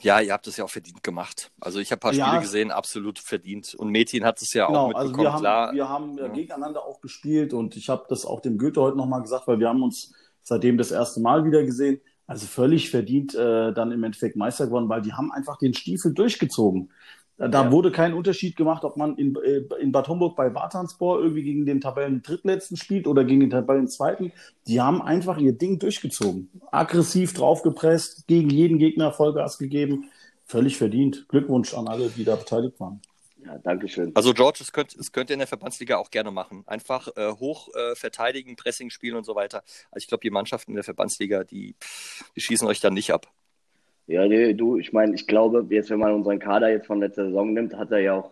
[0.00, 1.50] Ja, ihr habt es ja auch verdient gemacht.
[1.60, 2.26] Also ich habe ein paar Ja.
[2.26, 3.74] Spiele gesehen, absolut verdient.
[3.74, 5.72] Und Metin hat es ja auch Genau, mitbekommen, also wir haben, klar.
[5.74, 6.18] wir haben.
[6.18, 6.28] Ja.
[6.28, 9.68] gegeneinander auch gespielt und ich habe das auch dem Goethe heute nochmal gesagt, weil wir
[9.68, 12.00] haben uns seitdem das erste Mal wieder gesehen.
[12.26, 16.12] Also völlig verdient äh, dann im Endeffekt Meister geworden, weil die haben einfach den Stiefel
[16.12, 16.92] durchgezogen.
[17.38, 17.72] Da, da Ja.
[17.72, 21.64] wurde kein Unterschied gemacht, ob man in, äh, in Bad Homburg bei Wartanspor irgendwie gegen
[21.64, 24.32] den Tabellen drittletzten spielt oder gegen den Tabellen zweiten.
[24.66, 26.50] Die haben einfach ihr Ding durchgezogen.
[26.72, 30.10] Aggressiv draufgepresst, gegen jeden Gegner Vollgas gegeben.
[30.46, 31.26] Völlig verdient.
[31.28, 33.00] Glückwunsch an alle, die da beteiligt waren.
[33.44, 34.10] Ja, Dankeschön.
[34.16, 36.64] Also George, das könnt, das könnt ihr in der Verbandsliga auch gerne machen.
[36.66, 39.62] Einfach äh, hoch äh, verteidigen, Pressing spielen und so weiter.
[39.92, 41.76] Also ich glaube, die Mannschaften in der Verbandsliga, die,
[42.34, 43.28] die schießen euch dann nicht ab.
[44.08, 47.26] Ja, nee, du, ich meine, ich glaube, jetzt, wenn man unseren Kader jetzt von letzter
[47.26, 48.30] Saison nimmt, hat er ja auch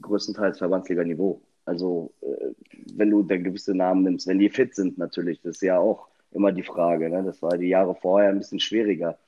[0.00, 1.42] größtenteils Verbandsliga-Niveau.
[1.66, 2.52] Also, äh,
[2.96, 6.08] wenn du dann gewisse Namen nimmst, wenn die fit sind natürlich, das ist ja auch
[6.32, 7.10] immer die Frage.
[7.10, 7.22] Ne?
[7.22, 9.18] Das war die Jahre vorher ein bisschen schwieriger.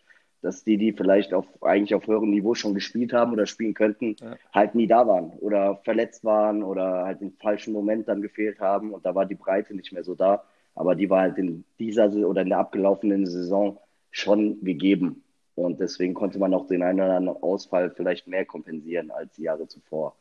[0.41, 4.17] Dass die, die vielleicht auf, eigentlich auf höherem Niveau schon gespielt haben oder spielen könnten,
[4.21, 4.37] Ja.
[4.53, 8.93] halt nie da waren oder verletzt waren oder halt im falschen Moment dann gefehlt haben
[8.93, 10.43] und da war die Breite nicht mehr so da.
[10.75, 13.79] Aber die war halt in dieser oder in der abgelaufenen Saison
[14.11, 15.22] schon gegeben.
[15.55, 19.43] Und deswegen konnte man auch den einen oder anderen Ausfall vielleicht mehr kompensieren als die
[19.43, 20.17] Jahre zuvor.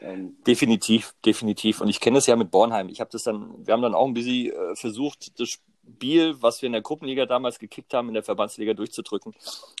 [0.00, 1.80] Ähm, Definitiv, definitiv.
[1.80, 2.88] Und ich kenne das ja mit Bornheim.
[2.88, 6.62] Ich habe das dann, wir haben dann auch ein bisschen äh, versucht, das Spiel, was
[6.62, 9.32] wir in der Gruppenliga damals gekickt haben, in der Verbandsliga durchzudrücken.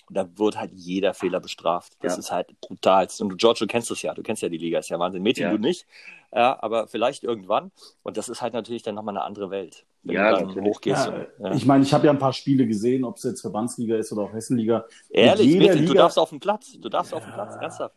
[0.08, 1.92] Und da wird halt jeder Fehler bestraft.
[2.00, 2.18] Das Ja.
[2.20, 3.08] ist halt brutal.
[3.20, 4.14] Und du, George, du kennst das ja.
[4.14, 4.78] Du kennst ja die Liga.
[4.78, 5.22] Ist ja Wahnsinn.
[5.22, 5.50] Mädchen, Ja.
[5.52, 5.86] du nicht.
[6.34, 7.70] Ja, aber vielleicht irgendwann.
[8.02, 9.84] Und das ist halt natürlich dann nochmal eine andere Welt.
[10.02, 10.68] Wenn Ja, du dann natürlich.
[10.74, 11.06] hochgehst.
[11.06, 11.54] Ja, und, ja.
[11.54, 14.22] Ich meine, ich habe ja ein paar Spiele gesehen, ob es jetzt Verbandsliga ist oder
[14.22, 14.84] auch Hessenliga.
[15.10, 16.72] Ehrlich, Mädchen, du Liga- darfst auf den Platz.
[16.80, 17.54] Du darfst auf den Platz.
[17.60, 17.96] Ernsthaft.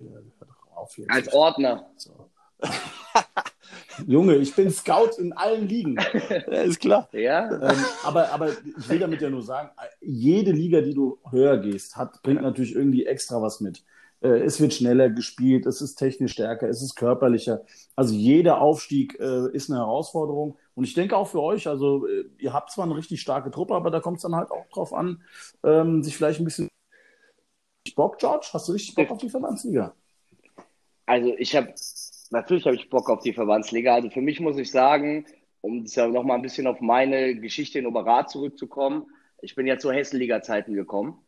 [0.76, 1.10] Auf jetzt.
[1.12, 1.89] als Ordner.
[1.96, 2.30] So.
[4.08, 5.98] Junge, ich bin Scout in allen Ligen.
[6.48, 7.10] Ja, ist klar.
[7.12, 9.70] Ja, ähm, aber, aber ich will damit ja nur sagen,
[10.02, 13.84] jede Liga, die du höher gehst, hat, bringt natürlich irgendwie extra was mit.
[14.22, 17.62] Äh, Es wird schneller gespielt, es ist technisch stärker, es ist körperlicher.
[17.96, 20.58] Also jeder Aufstieg äh, ist eine Herausforderung.
[20.76, 23.76] Und ich denke auch für euch, also äh, ihr habt zwar eine richtig starke Truppe,
[23.76, 25.22] aber da kommt es dann halt auch drauf an,
[25.64, 26.70] ähm, sich vielleicht ein bisschen
[27.96, 28.48] Bock, George?
[28.54, 29.96] Hast du richtig Bock auf die Verbandsliga?
[31.06, 31.74] also ich habe,
[32.32, 33.96] natürlich habe ich Bock auf die Verbandsliga.
[33.96, 35.26] Also für mich muss ich sagen,
[35.62, 39.08] um das ja nochmal ein bisschen auf meine Geschichte in Oberrat zurückzukommen,
[39.42, 41.24] Ich bin ja zu Hessenliga-Zeiten gekommen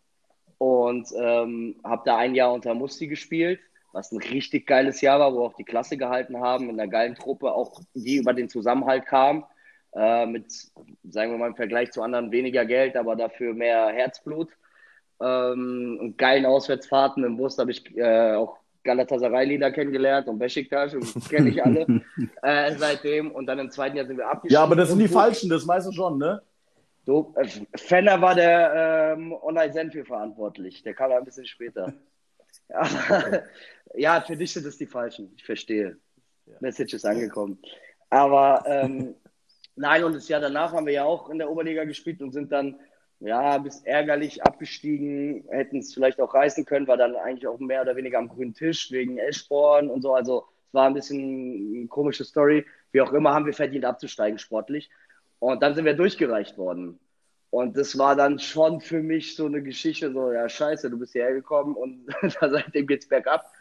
[0.57, 3.59] und ähm, habe da ein Jahr unter Musti gespielt,
[3.93, 7.15] was ein richtig geiles Jahr war, wo auch die Klasse gehalten haben, in einer geilen
[7.15, 9.45] Truppe, auch die über den Zusammenhalt kam,
[9.95, 14.49] äh, mit, sagen wir mal, im Vergleich zu anderen weniger Geld, aber dafür mehr Herzblut.
[15.19, 21.29] Ähm, und geilen Auswärtsfahrten im Bus habe ich äh, auch Galatasaray-Lieder kennengelernt und Besiktas und
[21.29, 21.85] kenne ich alle
[22.41, 23.31] äh, seitdem.
[23.31, 24.53] Und dann im zweiten Jahr sind wir abgestiegen.
[24.53, 26.41] Ja, aber das sind die Falschen, das weißt du schon, ne?
[27.05, 30.83] Du, äh, Fenner war der ähm, Online-Zen für verantwortlich.
[30.83, 31.93] Der kam ein bisschen später.
[32.69, 32.83] Ja,
[33.95, 35.31] ja, für dich sind es die Falschen.
[35.37, 35.97] Ich verstehe.
[36.59, 37.59] Message ist angekommen.
[38.09, 39.15] Aber ähm,
[39.75, 42.51] nein, und das Jahr danach haben wir ja auch in der Oberliga gespielt und sind
[42.51, 42.77] dann
[43.19, 47.81] ja, bis ärgerlich abgestiegen, hätten es vielleicht auch reißen können, war dann eigentlich auch mehr
[47.81, 50.13] oder weniger am grünen Tisch wegen Eschborn und so.
[50.13, 52.65] Also es war ein bisschen eine komische Story.
[52.91, 54.89] Wie auch immer haben wir verdient abzusteigen sportlich.
[55.39, 56.99] Und dann sind wir durchgereicht worden.
[57.49, 61.13] Und das war dann schon für mich so eine Geschichte, so, ja, scheiße, du bist
[61.13, 62.05] hierher gekommen und
[62.39, 63.51] seitdem geht's bergab.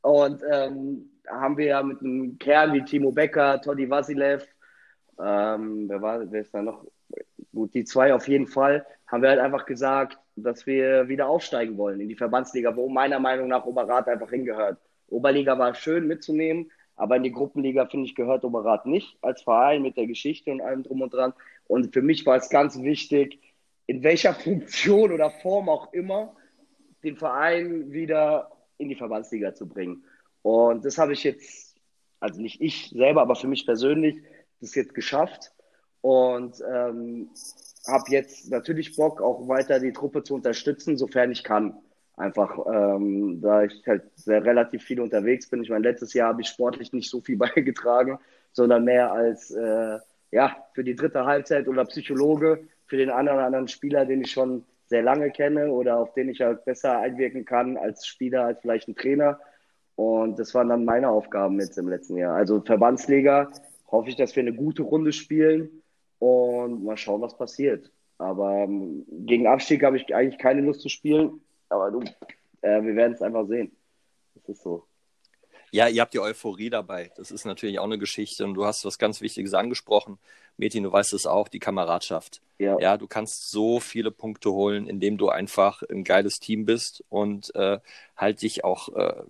[0.00, 4.46] Und ähm, haben wir ja mit einem Kern wie Timo Becker, Toddy Vasilev,
[5.18, 6.84] ähm, wer war, wer ist da noch?
[7.52, 11.78] Gut, die zwei auf jeden Fall, haben wir halt einfach gesagt, dass wir wieder aufsteigen
[11.78, 14.76] wollen in die Verbandsliga, wo meiner Meinung nach Oberrat einfach hingehört.
[15.06, 19.82] Oberliga war schön mitzunehmen, aber in die Gruppenliga, finde ich, gehört Oberrat nicht als Verein
[19.82, 21.32] mit der Geschichte und allem drum und dran.
[21.68, 23.38] Und für mich war es ganz wichtig,
[23.86, 26.34] in welcher Funktion oder Form auch immer,
[27.04, 30.02] den Verein wieder in die Verbandsliga zu bringen.
[30.42, 31.76] Und das habe ich jetzt,
[32.18, 34.16] also nicht ich selber, aber für mich persönlich,
[34.60, 35.52] das jetzt geschafft.
[36.00, 37.30] Und ähm,
[37.86, 41.78] habe jetzt natürlich Bock, auch weiter die Truppe zu unterstützen, sofern ich kann.
[42.16, 45.62] Einfach, ähm, da ich halt sehr relativ viel unterwegs bin.
[45.62, 48.18] Ich meine, letztes Jahr habe ich sportlich nicht so viel beigetragen,
[48.52, 49.98] sondern mehr als äh,
[50.30, 54.64] ja, für die dritte Halbzeit oder Psychologe für den oder anderen Spieler, den ich schon
[54.86, 58.88] sehr lange kenne oder auf den ich halt besser einwirken kann als Spieler, als vielleicht
[58.88, 59.40] ein Trainer.
[59.96, 62.34] Und das waren dann meine Aufgaben jetzt im letzten Jahr.
[62.36, 63.50] Also Verbandsliga
[63.90, 65.82] hoffe ich, dass wir eine gute Runde spielen
[66.18, 67.90] und mal schauen, was passiert.
[68.18, 71.40] Aber ähm, gegen Abstieg habe ich eigentlich keine Lust zu spielen.
[71.68, 72.00] Aber du,
[72.62, 73.72] äh, wir werden es einfach sehen.
[74.34, 74.84] Das ist so.
[75.70, 77.10] Ja, ihr habt die Euphorie dabei.
[77.16, 78.44] Das ist natürlich auch eine Geschichte.
[78.44, 80.18] Und du hast was ganz Wichtiges angesprochen.
[80.56, 82.40] Metin, du weißt es auch, die Kameradschaft.
[82.58, 82.78] Ja.
[82.78, 87.52] ja, du kannst so viele Punkte holen, indem du einfach ein geiles Team bist und
[87.56, 87.80] äh,
[88.16, 89.22] halt dich auch äh,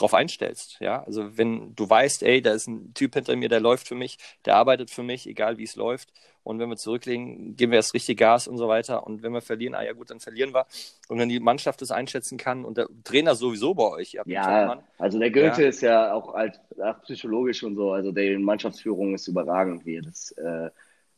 [0.00, 0.78] drauf einstellst.
[0.80, 3.94] Ja, also wenn du weißt, ey, da ist ein Typ hinter mir, der läuft für
[3.94, 6.12] mich, der arbeitet für mich, egal wie es läuft.
[6.42, 9.06] Und wenn wir zurücklegen, geben wir erst richtig Gas und so weiter.
[9.06, 10.66] Und wenn wir verlieren, ah ja gut, dann verlieren wir.
[11.08, 14.16] Und wenn die Mannschaft das einschätzen kann und der Trainer sowieso bei euch.
[14.24, 15.68] ja, also der Goethe ja.
[15.68, 17.92] ist ja auch als, auch psychologisch und so.
[17.92, 20.70] Also die Mannschaftsführung ist überragend, wie er das äh,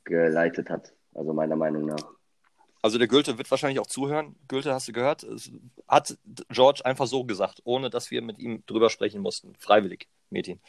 [0.03, 0.93] geleitet hat.
[1.15, 2.20] Also meiner Meinung nach.
[2.83, 4.37] Also der Gülte wird wahrscheinlich auch zuhören.
[4.49, 5.23] Gülte, hast du gehört?
[5.23, 5.53] Es
[5.87, 6.17] hat
[6.49, 9.55] George einfach so gesagt, ohne dass wir mit ihm drüber sprechen mussten.
[9.59, 10.61] Freiwillig, Metin.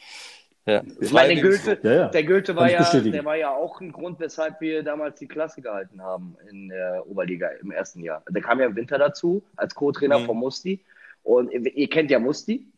[0.64, 0.82] Ja.
[1.00, 2.08] Ich meine, der Goethe, ja, ja.
[2.08, 5.60] der Goethe war ja, der war ja auch ein Grund, weshalb wir damals die Klasse
[5.60, 8.22] gehalten haben in der Oberliga im ersten Jahr.
[8.28, 10.26] Der kam ja im Winter dazu als Co-Trainer mhm.
[10.26, 10.84] von Musti.
[11.24, 12.68] Und ihr kennt ja Musti.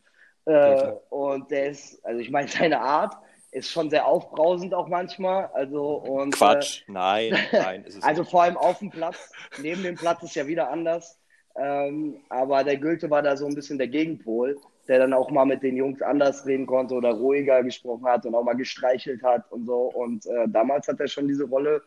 [0.47, 3.17] Äh, und der ist, also ich meine, seine Art,
[3.55, 5.47] ist schon sehr aufbrausend auch manchmal.
[5.55, 7.85] Also, und, Quatsch, äh, nein, nein.
[8.03, 8.31] also nicht.
[8.31, 9.31] vor allem auf dem Platz.
[9.63, 11.19] Neben dem Platz ist ja wieder anders.
[11.57, 15.45] Ähm, aber der Gülte war da so ein bisschen der Gegenpol, der dann auch mal
[15.45, 19.51] mit den Jungs anders reden konnte oder ruhiger gesprochen hat und auch mal gestreichelt hat
[19.53, 19.83] und so.
[19.83, 21.81] Und äh, damals hat er schon diese Rolle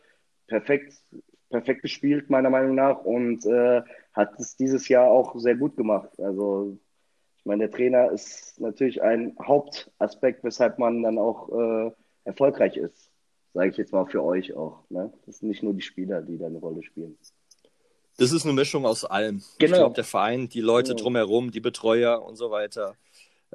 [0.47, 0.93] perfekt,
[1.49, 3.81] perfekt gespielt, meiner Meinung nach, und äh,
[4.13, 6.17] hat es dieses Jahr auch sehr gut gemacht.
[6.17, 6.77] Also
[7.47, 11.91] meine, der Trainer ist natürlich ein Hauptaspekt, weshalb man dann auch äh,
[12.23, 13.09] erfolgreich ist.
[13.53, 14.83] Sage ich jetzt mal für euch auch.
[14.89, 15.11] Ne?
[15.25, 17.17] Das sind nicht nur die Spieler, die da eine Rolle spielen.
[18.17, 19.43] Das ist eine Mischung aus allem.
[19.59, 19.71] Genau.
[19.71, 21.03] Ich glaube, der Verein, die Leute genau.
[21.03, 22.95] drumherum, die Betreuer und so weiter,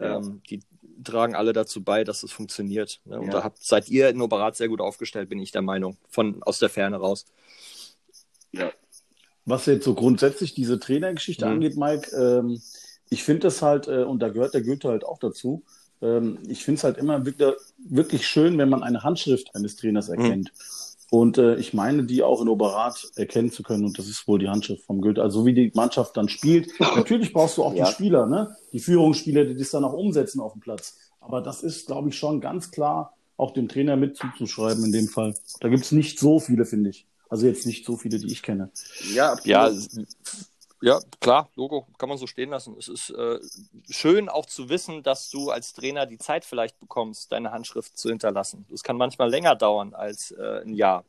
[0.00, 0.18] ja.
[0.18, 0.60] ähm, die
[1.04, 3.00] tragen alle dazu bei, dass es funktioniert.
[3.04, 3.18] Ne?
[3.18, 3.32] Und ja.
[3.32, 6.58] da habt, seid ihr in Oberat sehr gut aufgestellt, bin ich der Meinung, von aus
[6.58, 7.26] der Ferne raus.
[8.52, 8.72] Ja.
[9.44, 11.52] Was jetzt so grundsätzlich diese Trainergeschichte mhm.
[11.52, 12.62] angeht, Mike, ähm,
[13.12, 15.62] ich finde es halt, äh, und da gehört der Goethe halt auch dazu,
[16.00, 20.08] ähm, ich finde es halt immer wirklich, wirklich, schön, wenn man eine Handschrift eines Trainers
[20.08, 20.14] mhm.
[20.14, 20.52] erkennt.
[20.52, 21.18] Mhm.
[21.18, 23.84] Und äh, ich meine, die auch in Oberrat erkennen zu können.
[23.84, 25.20] Und das ist wohl die Handschrift vom Goethe.
[25.20, 26.70] Also wie die Mannschaft dann spielt.
[26.80, 27.84] Natürlich brauchst du auch ja.
[27.84, 28.56] die Spieler, ne?
[28.72, 30.96] Die Führungsspieler, die das dann auch umsetzen auf dem Platz.
[31.20, 35.08] Aber das ist, glaube ich, schon ganz klar auch dem Trainer mit zuzuschreiben in dem
[35.08, 35.34] Fall.
[35.60, 37.06] Da gibt es nicht so viele, finde ich.
[37.28, 38.70] Also jetzt nicht so viele, die ich kenne.
[39.12, 39.70] Ja, ja
[40.82, 42.76] ja, klar, Logo kann man so stehen lassen.
[42.78, 43.38] Es ist äh,
[43.88, 48.08] schön auch zu wissen, dass du als Trainer die Zeit vielleicht bekommst, deine Handschrift zu
[48.08, 48.66] hinterlassen.
[48.70, 51.04] Das kann manchmal länger dauern als äh, ein Jahr.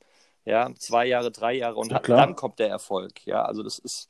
[0.45, 3.25] ja, zwei Jahre, drei Jahre und Ja, dann kommt der Erfolg.
[3.25, 4.09] Ja, also das ist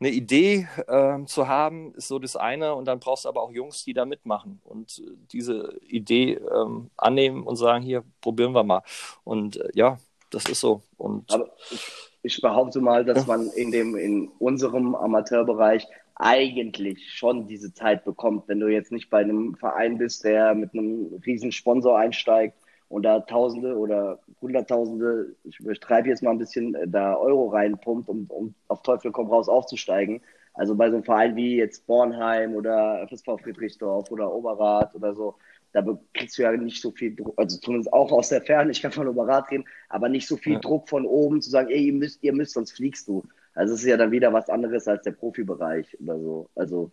[0.00, 3.52] eine Idee ähm, zu haben, ist so das eine und dann brauchst du aber auch
[3.52, 8.64] Jungs, die da mitmachen und äh, diese Idee ähm, annehmen und sagen, hier, probieren wir
[8.64, 8.82] mal.
[9.24, 9.98] Und äh, ja,
[10.30, 10.82] das ist so.
[10.96, 17.46] Und Aber ich, ich behaupte mal, dass man in dem, in unserem Amateurbereich eigentlich schon
[17.46, 21.52] diese Zeit bekommt, wenn du jetzt nicht bei einem Verein bist, der mit einem riesen
[21.52, 22.56] Sponsor einsteigt
[22.88, 28.08] und da Tausende oder Hunderttausende, ich übertreibe jetzt mal ein bisschen, äh, da Euro reinpumpt,
[28.08, 30.20] um, um auf Teufel komm raus aufzusteigen.
[30.52, 35.34] Also bei so einem Verein wie jetzt Bornheim oder FSV Friedrichsdorf oder Oberrat oder so,
[35.74, 35.84] da
[36.14, 38.92] kriegst du ja nicht so viel Druck, also zumindest auch aus der Ferne, ich kann
[38.92, 40.60] von Oberrat reden, aber nicht so viel Ja.
[40.60, 43.24] Druck von oben zu sagen, ey, ihr müsst, ihr müsst, sonst fliegst du.
[43.54, 46.48] Also es ist ja dann wieder was anderes als der Profibereich oder so.
[46.54, 46.92] Also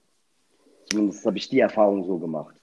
[0.90, 2.61] zumindest habe ich die Erfahrung so gemacht.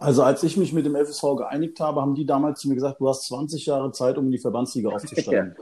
[0.00, 3.00] Also als ich mich mit dem FSV geeinigt habe, haben die damals zu mir gesagt,
[3.00, 5.54] du hast 20 Jahre Zeit, um in die Verbandsliga aufzusteigen.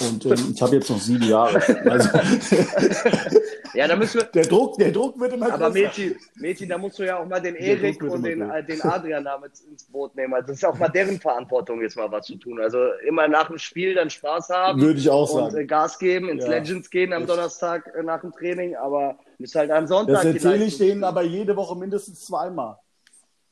[0.00, 1.60] Und ähm, ich habe jetzt noch sieben Jahre.
[1.90, 2.08] Also,
[3.74, 5.86] Ja, da müssen wir, der, Druck, der Druck wird immer aber größer.
[5.86, 9.24] Mädchen, Mädchen, da musst du ja auch mal den Erik und den, äh, den Adrian
[9.24, 10.34] damit ins Boot nehmen.
[10.34, 12.60] Also das ist auch mal deren Verantwortung, jetzt mal was zu tun.
[12.60, 14.80] Also immer nach dem Spiel dann Spaß haben.
[14.80, 15.66] Würde ich auch und äh, sagen.
[15.68, 16.50] Gas geben, ins Ja.
[16.50, 20.64] Legends gehen am Donnerstag äh, nach dem Training, aber müsst halt am Sonntag Das erzähle
[20.64, 22.76] ich denen aber jede Woche mindestens zweimal.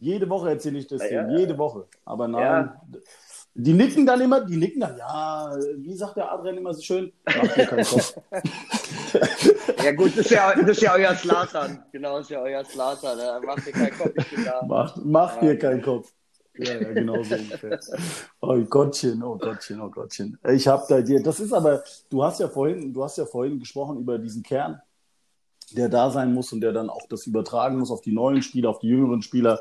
[0.01, 1.39] Jede Woche erzähle ich das Ja, denen, ja.
[1.39, 1.87] jede Woche.
[2.05, 2.81] Aber nein, Ja.
[3.55, 7.13] die nicken dann immer, die nicken dann, ja, wie sagt der Adrian immer so schön?
[7.27, 8.17] Mach dir keinen Kopf.
[9.83, 11.83] Ja gut, das ist ja, das ist ja euer Slatan.
[11.93, 13.17] Genau, das ist ja euer Slatan.
[13.17, 14.63] Da macht ihr keinen Kopf, ich bin da.
[14.67, 16.13] Mach, mach dir keinen Kopf.
[16.57, 17.79] Ja, ja, genau so ungefähr.
[18.41, 20.39] Oh Gottchen, oh Gottchen, oh Gottchen.
[20.51, 23.61] Ich habe da dir, das ist aber, du hast ja vorhin, du hast ja vorhin
[23.61, 24.81] gesprochen über diesen Kern,
[25.71, 28.71] der da sein muss und der dann auch das übertragen muss auf die neuen Spieler,
[28.71, 29.61] auf die jüngeren Spieler.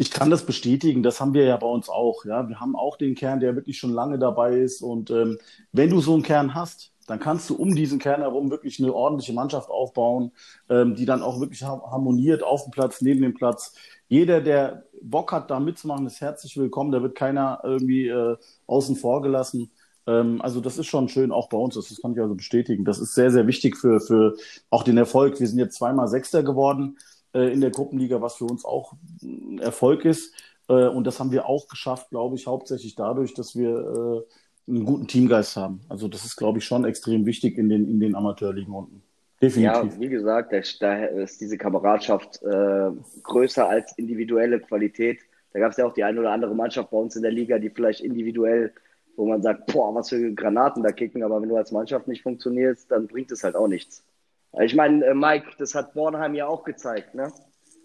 [0.00, 2.24] Ich kann das bestätigen, das haben wir ja bei uns auch.
[2.24, 4.80] Ja, wir haben auch den Kern, der wirklich schon lange dabei ist.
[4.80, 5.38] Und ähm,
[5.72, 8.92] wenn du so einen Kern hast, dann kannst du um diesen Kern herum wirklich eine
[8.94, 10.30] ordentliche Mannschaft aufbauen,
[10.68, 13.74] ähm, die dann auch wirklich har- harmoniert auf dem Platz, neben dem Platz.
[14.08, 16.92] Jeder, der Bock hat, da mitzumachen, ist herzlich willkommen.
[16.92, 18.36] Da wird keiner irgendwie äh,
[18.68, 19.72] außen vor gelassen.
[20.06, 21.74] Ähm, also das ist schon schön, auch bei uns.
[21.74, 22.84] Das, das kann ich also bestätigen.
[22.84, 24.36] Das ist sehr, sehr wichtig für, für
[24.70, 25.40] auch den Erfolg.
[25.40, 26.98] Wir sind jetzt zweimal Sechster geworden
[27.34, 30.34] äh, in der Gruppenliga, was für uns auch ein Erfolg ist.
[30.68, 34.84] Äh, und das haben wir auch geschafft, glaube ich, hauptsächlich dadurch, dass wir äh, einen
[34.84, 35.80] guten Teamgeist haben.
[35.88, 39.02] Also das ist, glaube ich, schon extrem wichtig in den, in den Amateurligen unten.
[39.40, 39.94] Definitiv.
[39.94, 42.90] Ja, wie gesagt, da, ist diese Kameradschaft äh,
[43.22, 45.20] größer als individuelle Qualität.
[45.52, 47.58] Da gab es ja auch die eine oder andere Mannschaft bei uns in der Liga,
[47.58, 48.72] die vielleicht individuell,
[49.16, 52.22] wo man sagt, boah, was für Granaten da kicken, aber wenn du als Mannschaft nicht
[52.22, 54.04] funktionierst, dann bringt es halt auch nichts.
[54.62, 57.32] Ich meine, äh, Mike, das hat Bornheim ja auch gezeigt, ne?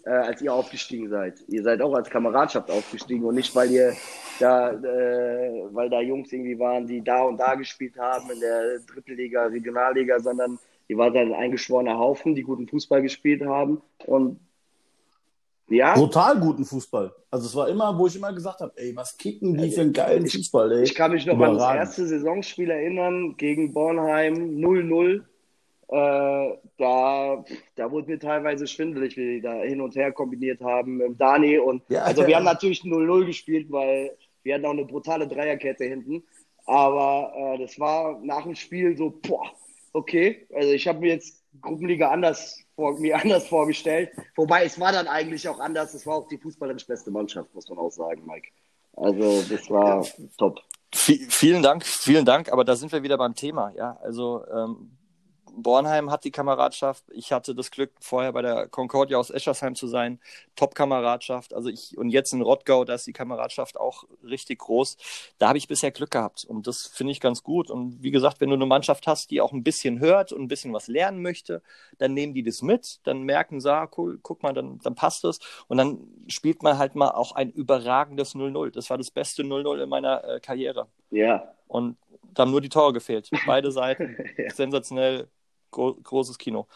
[0.06, 1.42] Äh, als ihr aufgestiegen seid.
[1.48, 3.94] Ihr seid auch als Kameradschaft aufgestiegen und nicht, weil ihr
[4.38, 8.80] da, äh, weil da Jungs irgendwie waren, die da und da gespielt haben in der
[8.80, 13.80] Drittliga, Regionalliga, sondern ihr wart ein eingeschworener Haufen, die guten Fußball gespielt haben.
[14.06, 14.40] Und
[15.68, 17.10] ja, Brutal guten Fußball.
[17.30, 19.94] Also es war immer, wo ich immer gesagt habe, ey, was kicken die für einen
[19.94, 20.82] geilen Fußball, ey.
[20.82, 21.80] ich kann mich noch an das Überragend.
[21.80, 25.22] erste Saisonspiel erinnern gegen Bornheim 0-0.
[25.94, 27.44] Äh, da,
[27.76, 31.58] da wurde mir teilweise schwindelig, wie die da hin und her kombiniert haben mit Dani.
[31.58, 32.36] Und Ja, also wir ja.
[32.38, 36.24] haben natürlich 0-0 gespielt, weil wir hatten auch eine brutale Dreierkette hinten.
[36.66, 39.46] Aber äh, das war nach dem Spiel so, boah,
[39.92, 40.48] okay.
[40.54, 44.10] Also ich habe mir jetzt Gruppenliga anders vor, mir anders vorgestellt.
[44.34, 45.94] Wobei es war dann eigentlich auch anders.
[45.94, 48.48] Es war auch die fußballerisch beste Mannschaft, muss man auch sagen, Mike.
[48.96, 50.04] Also das war
[50.38, 50.58] top.
[50.92, 53.96] Vi- vielen Dank, vielen Dank, aber da sind wir wieder beim Thema, ja.
[54.02, 54.90] Also ähm,
[55.56, 57.04] Bornheim hat die Kameradschaft.
[57.10, 60.20] Ich hatte das Glück, vorher bei der Concordia aus Eschersheim zu sein.
[60.56, 61.54] Top-Kameradschaft.
[61.54, 64.96] Also ich, und jetzt in Rottgau, da ist die Kameradschaft auch richtig groß.
[65.38, 66.44] Da habe ich bisher Glück gehabt.
[66.44, 67.70] Und das finde ich ganz gut.
[67.70, 70.48] Und wie gesagt, wenn du eine Mannschaft hast, die auch ein bisschen hört und ein
[70.48, 71.62] bisschen was lernen möchte,
[71.98, 75.24] dann nehmen die das mit, dann merken sie, ah, cool, guck mal, dann, dann passt
[75.24, 75.38] es.
[75.68, 78.70] Und dann spielt man halt mal auch ein überragendes 0-0.
[78.70, 80.88] Das war das beste 0-0 in meiner äh, Karriere.
[81.10, 81.96] Ja, Und
[82.34, 83.30] da haben nur die Tore gefehlt.
[83.46, 84.16] Beide Seiten.
[84.54, 85.28] Sensationell.
[85.74, 86.66] Gro großes Kino.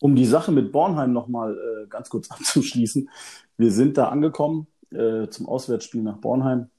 [0.00, 3.10] Um die Sache mit Bornheim nochmal äh, ganz kurz abzuschließen.
[3.58, 6.70] Wir sind da angekommen äh, zum Auswärtsspiel nach Bornheim.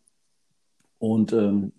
[0.97, 1.72] Und ähm,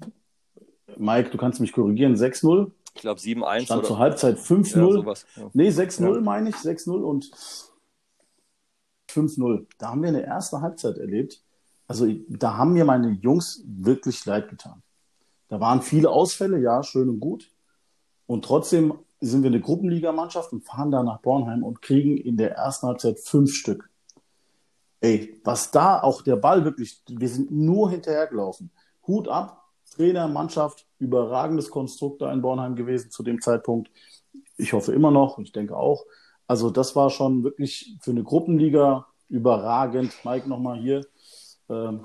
[0.96, 2.70] Mike, du kannst mich korrigieren, 6-0.
[2.94, 4.92] Ich glaube 7-1 Stand oder zur Halbzeit ja, 5-0.
[4.92, 5.26] sowas.
[5.36, 5.50] Ja.
[5.52, 6.20] nee, 6-0 Ja.
[6.20, 7.30] meine ich, 6-0 und
[9.10, 9.66] 5-0.
[9.78, 11.42] Da haben wir eine erste Halbzeit erlebt.
[11.88, 14.82] Also da haben mir meine Jungs wirklich leid getan.
[15.48, 17.51] Da waren viele Ausfälle, ja, schön und gut.
[18.26, 22.52] Und trotzdem sind wir eine Gruppenligamannschaft und fahren da nach Bornheim und kriegen in der
[22.56, 23.88] ersten Halbzeit fünf Stück.
[25.00, 28.70] ey, was da auch der Ball wirklich, wir sind nur hinterhergelaufen.
[29.06, 33.90] Hut ab, Trainer, Mannschaft, überragendes Konstrukt da in Bornheim gewesen zu dem Zeitpunkt.
[34.56, 36.04] Ich hoffe immer noch, ich denke auch.
[36.46, 40.12] Also das war schon wirklich für eine Gruppenliga überragend.
[40.24, 41.04] Mike nochmal hier.
[41.68, 42.04] Ähm,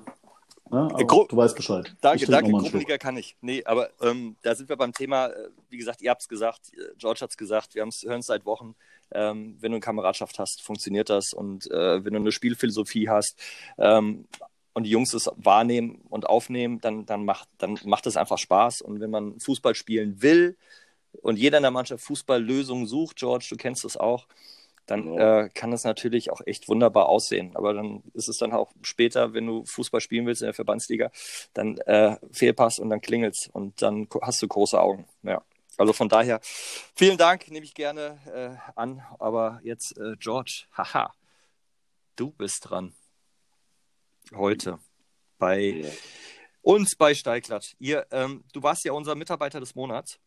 [0.72, 0.88] ne?
[0.98, 1.96] Du weißt Bescheid.
[2.02, 2.52] Danke, danke.
[2.52, 3.36] Gruppenliga kann ich.
[3.42, 6.74] Nee, aber ähm, da sind wir beim Thema, äh, wie gesagt, ihr habt es gesagt,
[6.74, 8.76] äh, George hat es gesagt, wir hören es seit Wochen.
[9.12, 11.34] Ähm, wenn du eine Kameradschaft hast, funktioniert das.
[11.34, 13.40] Und äh, wenn du eine Spielphilosophie hast
[13.78, 14.28] ähm,
[14.74, 18.82] und die Jungs es wahrnehmen und aufnehmen, dann, dann, macht, dann macht es einfach Spaß.
[18.82, 20.58] Und wenn man Fußball spielen will
[21.22, 24.28] und jeder in der Mannschaft Fußballlösungen sucht, George, du kennst das auch,
[24.88, 25.42] dann Ja.
[25.42, 27.56] äh, kann das natürlich auch echt wunderbar aussehen.
[27.56, 31.12] Aber dann ist es dann auch später, wenn du Fußball spielen willst in der Verbandsliga,
[31.54, 35.08] dann äh, Fehlpass und dann klingelt's und dann hast du große Augen.
[35.24, 35.44] Ja.
[35.78, 36.40] Also von daher,
[36.96, 39.04] vielen Dank, nehme ich gerne äh, an.
[39.20, 41.14] Aber jetzt, äh, George, haha,
[42.16, 42.94] du bist dran.
[44.34, 44.80] Heute
[45.38, 45.90] bei Ja.
[46.62, 47.76] uns bei Steiglatt.
[47.80, 50.20] Ihr, ähm, du warst ja unser Mitarbeiter des Monats.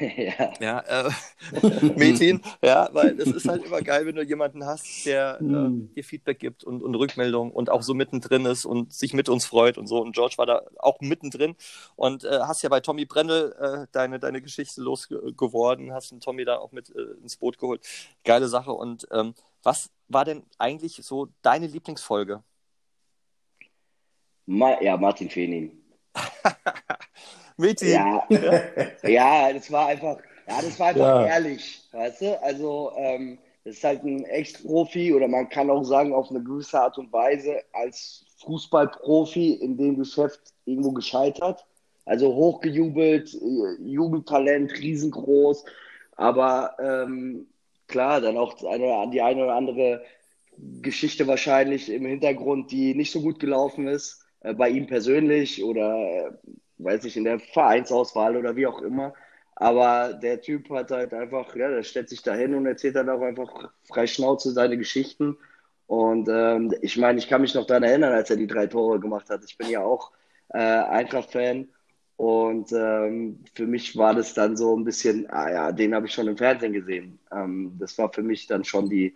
[0.00, 0.52] Ja.
[0.60, 1.10] Ja, äh,
[1.96, 5.90] Metin, ja, weil es ist halt immer geil, wenn du jemanden hast, der Hm.
[5.92, 9.28] äh, dir Feedback gibt und, und Rückmeldung und auch so mittendrin ist und sich mit
[9.28, 10.00] uns freut und so.
[10.00, 11.56] Und George war da auch mittendrin
[11.96, 16.44] und äh, hast ja bei Tommy Brendel äh, deine, deine Geschichte losgeworden, hast den Tommy
[16.44, 17.82] da auch mit äh, ins Boot geholt.
[18.24, 18.72] Geile Sache.
[18.72, 22.42] Und ähm, was war denn eigentlich so deine Lieblingsfolge?
[24.46, 25.82] Ma ja, Martin Fenin.
[27.58, 28.26] Metin, Ja,
[29.04, 31.20] ja, das war einfach, ja, das war einfach Ja.
[31.20, 32.42] ehrlich, weißt du?
[32.42, 36.80] Also, ähm, das ist halt ein Ex-Profi oder man kann auch sagen, auf eine gewisse
[36.80, 41.66] Art und Weise als Fußballprofi in dem Geschäft irgendwo gescheitert.
[42.04, 45.64] Also hochgejubelt, äh, Jugendtalent, riesengroß,
[46.16, 47.48] aber ähm,
[47.88, 50.04] klar, dann auch die eine, die eine oder andere
[50.58, 55.96] Geschichte wahrscheinlich im Hintergrund, die nicht so gut gelaufen ist, äh, bei ihm persönlich oder
[56.28, 56.30] äh,
[56.78, 59.14] weiß ich, in der Vereinsauswahl oder wie auch immer.
[59.54, 63.08] Aber der Typ hat halt einfach, ja, der stellt sich da hin und erzählt dann
[63.08, 65.38] auch einfach frei Schnauze seine Geschichten.
[65.86, 69.00] Und ähm, ich meine, ich kann mich noch daran erinnern, als er die drei Tore
[69.00, 69.44] gemacht hat.
[69.44, 70.12] Ich bin ja auch
[70.50, 71.68] äh, Eintracht-Fan.
[72.16, 76.12] Und ähm, für mich war das dann so ein bisschen, ah ja, den habe ich
[76.14, 77.18] schon im Fernsehen gesehen.
[77.30, 79.14] Ähm, das war für mich dann schon die,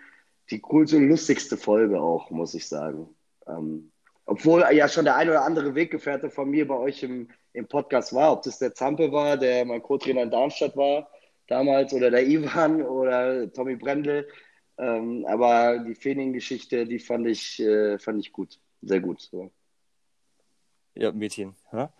[0.51, 3.09] die coolste und lustigste Folge auch, muss ich sagen.
[3.47, 3.91] Ähm,
[4.27, 8.14] obwohl ja schon der ein oder andere Weggefährte von mir bei euch im, im Podcast
[8.14, 11.09] war, ob das der Zampe war, der mein Co-Trainer in Darmstadt war
[11.51, 14.26] damals, oder der Ivan oder Tommy Brendel.
[14.78, 18.59] Ähm, aber die Fening-Geschichte, die fand ich, äh, fand ich gut.
[18.80, 19.28] Sehr gut.
[19.30, 19.51] So.
[20.94, 21.55] ja, Metin.
[21.72, 21.92] Ja?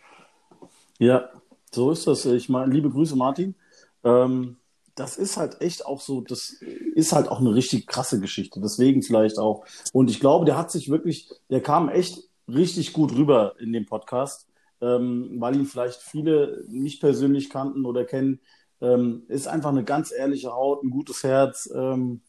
[0.99, 1.31] Ja,
[1.71, 2.25] so ist das.
[2.25, 3.55] Ich meine, liebe Grüße, Martin.
[4.03, 4.57] Ähm,
[4.95, 6.53] das ist halt echt auch so, das
[6.95, 8.61] ist halt auch eine richtig krasse Geschichte.
[8.61, 9.65] Deswegen vielleicht auch.
[9.93, 13.87] Und ich glaube, der hat sich wirklich, der kam echt richtig gut rüber in dem
[13.87, 14.47] Podcast,
[14.81, 18.41] ähm, weil ihn vielleicht viele nicht persönlich kannten oder kennen.
[18.81, 21.71] Ähm, ist einfach eine ganz ehrliche Haut, ein gutes Herz.
[21.75, 22.23] Ähm,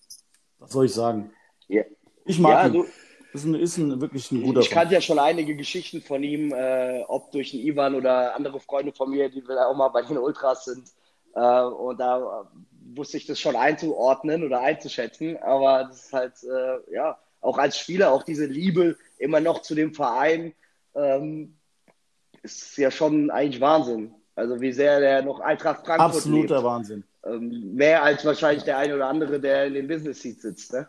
[0.60, 1.32] was soll ich sagen?
[1.68, 1.84] Ja.
[2.26, 2.86] Ich mag Ja, ihn.
[3.34, 6.52] Ist, ein, ist ein, wirklich ein guter ich kannte ja schon einige Geschichten von ihm,
[6.54, 10.18] äh, ob durch den Ivan oder andere Freunde von mir, die auch mal bei den
[10.18, 10.90] Ultras sind.
[11.34, 12.52] Äh, und da
[12.94, 15.38] wusste ich das schon einzuordnen oder einzuschätzen.
[15.38, 19.76] Aber das ist halt, äh, ja, auch als Spieler, auch diese Liebe immer noch zu
[19.76, 20.54] dem Verein,
[20.94, 21.58] ähm,
[22.44, 24.14] ist ja schon eigentlich Wahnsinn.
[24.36, 26.66] Also wie sehr der noch Eintracht Frankfurt Absoluter lebt.
[26.66, 27.04] Wahnsinn.
[27.24, 30.74] Ähm, mehr als wahrscheinlich der eine oder andere, der in dem Business Seat sitzt.
[30.74, 30.88] Ne?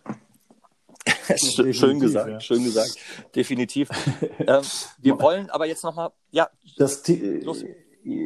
[1.72, 2.40] Schön, gesagt, ja.
[2.40, 2.96] schön gesagt.
[3.34, 3.88] Definitiv.
[4.38, 4.62] ähm,
[4.98, 7.64] wir wollen aber jetzt nochmal, ja, Das, The Los.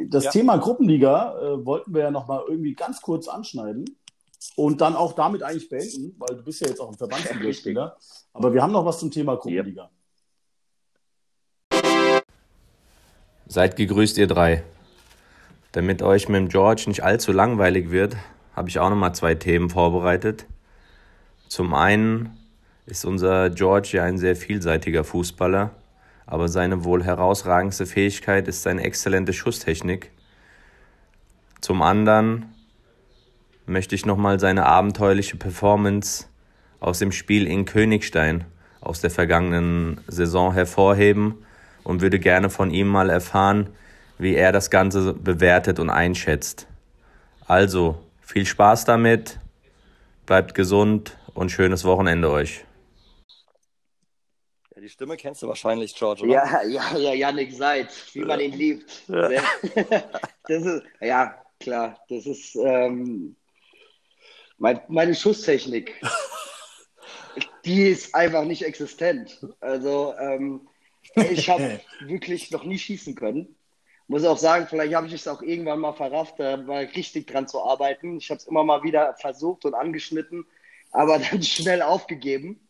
[0.08, 0.30] das Ja.
[0.30, 3.84] Thema Gruppenliga äh, wollten wir ja nochmal irgendwie ganz kurz anschneiden
[4.56, 7.96] und dann auch damit eigentlich beenden, weil du bist ja jetzt auch ein Verbandsligaspieler.
[8.32, 9.90] Aber wir haben noch was zum Thema Gruppenliga.
[13.48, 14.64] Seid gegrüßt, ihr drei.
[15.70, 18.16] Damit euch mit dem George nicht allzu langweilig wird,
[18.56, 20.46] habe ich auch nochmal zwei Themen vorbereitet.
[21.46, 22.36] Zum einen
[22.86, 25.70] ist unser George ja ein sehr vielseitiger Fußballer,
[26.26, 30.10] aber seine wohl herausragendste Fähigkeit ist seine exzellente Schusstechnik.
[31.60, 32.46] Zum anderen
[33.64, 36.26] möchte ich nochmal seine abenteuerliche Performance
[36.80, 38.44] aus dem Spiel in Königstein
[38.80, 41.45] aus der vergangenen Saison hervorheben
[41.86, 43.70] und würde gerne von ihm mal erfahren,
[44.18, 46.66] wie er das Ganze bewertet und einschätzt.
[47.46, 49.38] Also, viel Spaß damit,
[50.26, 52.64] bleibt gesund und schönes Wochenende euch.
[54.74, 56.32] ja, die Stimme kennst du wahrscheinlich, George, oder?
[56.32, 58.90] Ja, ja, ja, Yannick Seid, wie man ihn liebt.
[59.06, 59.42] Sehr-
[60.48, 63.36] Das ist, ja, klar, das ist ähm,
[64.58, 65.94] mein, meine Schusstechnik.
[67.64, 69.44] die ist einfach nicht existent.
[69.60, 70.68] Also ähm,
[71.16, 73.56] ich habe wirklich noch nie schießen können.
[74.08, 77.48] Muss auch sagen, vielleicht habe ich es auch irgendwann mal verrafft, da mal richtig dran
[77.48, 78.18] zu arbeiten.
[78.18, 80.46] Ich habe es immer mal wieder versucht und angeschnitten,
[80.92, 82.60] aber dann schnell aufgegeben.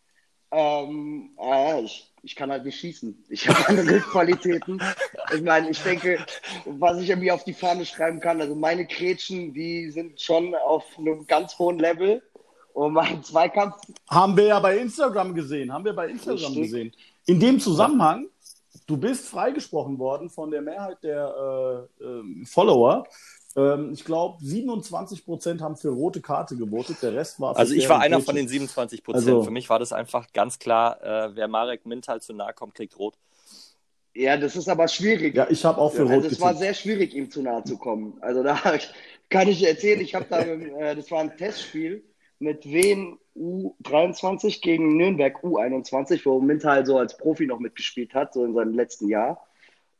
[0.50, 3.24] Ähm, ah, ich, ich kann halt nicht schießen.
[3.28, 4.80] Ich habe andere Qualitäten.
[5.34, 6.24] Ich meine, ich denke,
[6.64, 10.84] was ich irgendwie auf die Fahne schreiben kann, also meine Kretschen, die sind schon auf
[10.98, 12.22] einem ganz hohen Level.
[12.72, 13.74] Und mein Zweikampf.
[14.10, 15.72] Haben wir ja bei Instagram gesehen.
[15.72, 16.92] Haben wir bei Instagram gesehen.
[17.24, 18.28] In dem Zusammenhang,
[18.86, 23.06] du bist freigesprochen worden von der Mehrheit der äh, äh, Follower.
[23.56, 26.98] Ähm, ich glaube, 27 Prozent haben für rote Karte gewotet.
[27.02, 27.54] Der Rest war.
[27.54, 29.26] Für also ich war einer von den 27 Prozent.
[29.26, 32.74] Also, für mich war das einfach ganz klar, äh, wer Marek Mintal zu nahe kommt,
[32.74, 33.14] kriegt rot.
[34.14, 35.36] Ja, das ist aber schwierig.
[35.36, 37.76] Ja, ich habe auch für Rot Also es war sehr schwierig, ihm zu nahe zu
[37.76, 38.16] kommen.
[38.22, 38.58] Also da
[39.28, 42.02] kann ich erzählen, ich habe da, äh, das war ein Testspiel
[42.38, 48.44] mit Wien U23 gegen Nürnberg U21, wo Mintal so als Profi noch mitgespielt hat, so
[48.44, 49.46] in seinem letzten Jahr.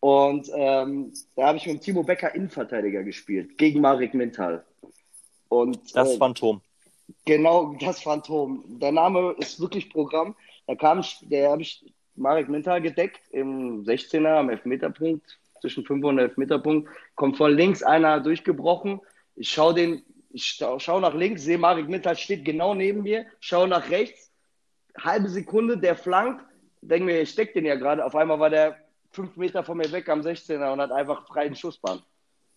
[0.01, 4.65] Und ähm, da habe ich mit Timo Becker Innenverteidiger gespielt, gegen Marek Mintal.
[5.49, 6.61] Und, das äh, Phantom.
[7.25, 8.65] Genau, das Phantom.
[8.81, 10.35] Der Name ist wirklich Programm.
[10.67, 11.85] Da kam, der habe ich
[12.17, 16.89] Marek Mintal gedeckt im 16er am Elfmeterpunkt, zwischen 5 und Elfmeterpunkt.
[17.15, 19.01] Kommt von links einer durchgebrochen.
[19.37, 20.03] Ich schaue den
[20.37, 24.31] ich schaue nach links, sehe Marek Mittal steht genau neben mir, schaue nach rechts,
[24.99, 26.45] halbe Sekunde, der flankt,
[26.83, 28.05] denke mir, ich steck den ja gerade.
[28.05, 28.77] Auf einmal war der
[29.13, 32.03] fünf Meter von mir weg am 16er und hat einfach freien Schussbahn.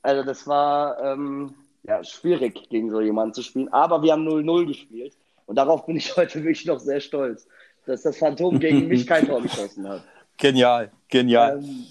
[0.02, 1.54] Also das war ähm,
[1.84, 3.72] ja, schwierig, gegen so jemanden zu spielen.
[3.72, 5.14] Aber wir haben 0-0 gespielt.
[5.46, 7.48] Und darauf bin ich heute wirklich noch sehr stolz,
[7.86, 10.04] dass das Phantom gegen mich kein Tor geschossen hat.
[10.38, 11.60] Genial, genial.
[11.62, 11.86] Ähm,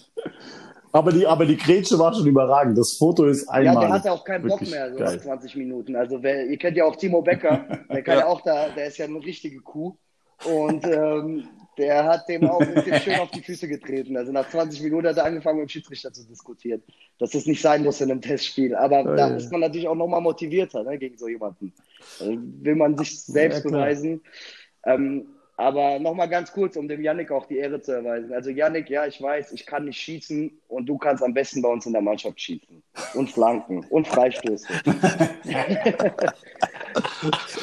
[0.92, 2.76] aber die, aber die Grätsche war schon überragend.
[2.78, 3.74] Das Foto ist einmal.
[3.74, 5.96] Ja, der hatte auch keinen Bock mehr, so nach 20 Minuten.
[5.96, 8.20] Also, wer, ihr kennt ja auch Timo Becker, der kann ja.
[8.20, 9.96] ja auch da, der ist ja eine richtige Kuh.
[10.44, 12.62] Und ähm, der hat dem auch
[13.02, 14.16] schön auf die Füße getreten.
[14.16, 16.82] Also nach 20 Minuten hat er angefangen, mit dem Schiedsrichter zu diskutieren,
[17.18, 18.74] dass das nicht sein muss in einem Testspiel.
[18.74, 19.36] Aber oh, da ja.
[19.36, 21.72] ist man natürlich auch nochmal motivierter ne, gegen so jemanden.
[22.20, 24.22] Also will man sich selbst ja, beweisen.
[24.84, 25.26] Ähm,
[25.58, 28.32] aber nochmal ganz kurz, um dem Yannick auch die Ehre zu erweisen.
[28.32, 31.68] Also Yannick, ja, ich weiß, ich kann nicht schießen und du kannst am besten bei
[31.68, 32.80] uns in der Mannschaft schießen.
[33.14, 34.68] Und flanken und Freistöße.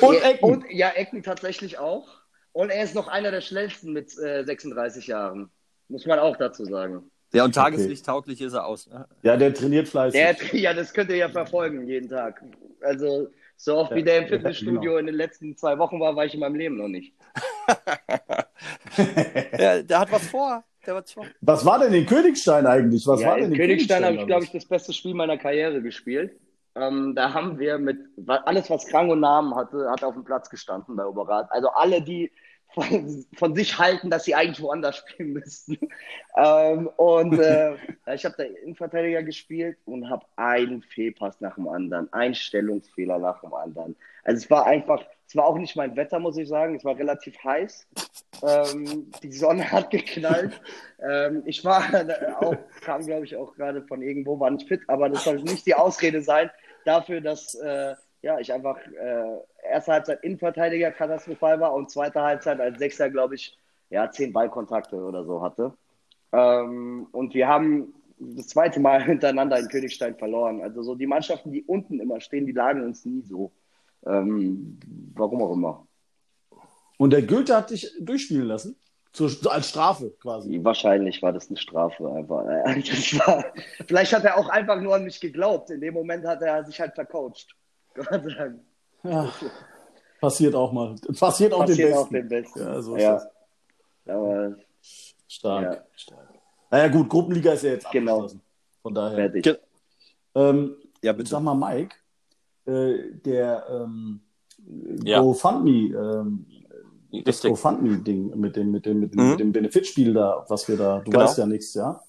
[0.01, 0.43] und Ecken.
[0.43, 2.09] Und, ja, Ecken tatsächlich auch.
[2.51, 5.49] Und er ist noch einer der schnellsten mit äh, 36 Jahren.
[5.87, 7.09] Muss man auch dazu sagen.
[7.31, 8.47] Ja, und tageslichttauglich okay.
[8.47, 8.89] ist er aus.
[8.89, 9.07] Ne?
[9.21, 10.19] Ja, der trainiert fleißig.
[10.19, 12.43] Der, ja, das könnt ihr ja verfolgen jeden Tag.
[12.81, 14.97] Also so oft ja, wie der im Fitnessstudio genau.
[14.97, 17.13] in den letzten zwei Wochen war, war ich in meinem Leben noch nicht.
[19.57, 20.63] ja, der hat was vor.
[20.85, 21.25] Der was, vor.
[21.41, 23.07] was war denn in Königstein eigentlich?
[23.07, 25.37] Was ja, war denn in Königstein, Königstein habe ich, glaube ich, das beste Spiel meiner
[25.37, 26.39] Karriere gespielt.
[26.75, 27.97] Ähm, da haben wir mit
[28.27, 31.47] alles, was Krang und Namen hatte, hat auf dem Platz gestanden bei Oberrat.
[31.51, 32.31] Also alle, die
[32.75, 35.77] von, von, sich halten, dass sie eigentlich woanders spielen müssten.
[36.35, 37.75] ähm, und äh,
[38.13, 43.39] ich habe da Innenverteidiger gespielt und habe einen Fehlpass nach dem anderen, einen Stellungsfehler nach
[43.41, 43.95] dem anderen.
[44.23, 46.75] Also es war einfach, es war auch nicht mein Wetter, muss ich sagen.
[46.75, 47.87] Es war relativ heiß.
[48.43, 50.61] Ähm, die Sonne hat geknallt.
[50.99, 51.83] Ähm, ich war
[52.41, 55.65] auch, kam glaube ich auch gerade von irgendwo, war nicht fit, aber das soll nicht
[55.65, 56.49] die Ausrede sein
[56.85, 59.37] dafür, dass äh, ja, ich einfach äh,
[59.69, 63.57] erste Halbzeit Innenverteidiger katastrophal war und zweite Halbzeit als Sechser, glaube ich,
[63.89, 65.73] ja, zehn Ballkontakte oder so hatte.
[66.31, 70.61] Ähm, und wir haben das zweite Mal hintereinander in Königstein verloren.
[70.61, 73.51] Also so die Mannschaften, die unten immer stehen, die lagen uns nie so.
[74.05, 74.79] Ähm,
[75.13, 75.87] warum auch immer.
[76.97, 78.77] Und der Goethe hat dich durchspielen lassen?
[79.11, 80.59] Zur, als Strafe quasi.
[80.61, 82.43] Wahrscheinlich war das eine Strafe einfach.
[82.45, 83.45] War,
[83.87, 85.69] vielleicht hat er auch einfach nur an mich geglaubt.
[85.69, 87.55] In dem Moment hat er sich halt vercoacht.
[87.93, 88.59] Gott sei Dank.
[89.03, 89.31] Ja,
[90.19, 90.95] passiert auch mal.
[91.17, 91.97] Passiert auch passiert den Besten.
[91.97, 92.59] Auch den Besten.
[92.59, 93.13] Ja, so ist ja.
[93.13, 93.27] das.
[94.07, 94.55] Aber,
[95.29, 95.63] stark.
[95.63, 95.85] Ja.
[95.95, 96.29] stark.
[96.71, 98.15] Naja, gut, Gruppenliga ist ja jetzt genau.
[98.15, 98.41] abgeschlossen.
[98.81, 99.31] Von daher.
[99.31, 99.59] Fertig.
[100.35, 101.29] Ähm, ja, bitte.
[101.29, 101.95] Sag mal, Mike,
[102.65, 104.21] äh, der ähm,
[105.03, 105.21] ja.
[105.21, 106.45] GoFundMe, ähm,
[107.23, 109.29] das GoFundMe-Ding mit dem, mit dem, mit dem, mhm.
[109.31, 111.23] mit dem Benefitspiel da, was wir da, du genau.
[111.23, 112.01] weißt ja nichts, ja?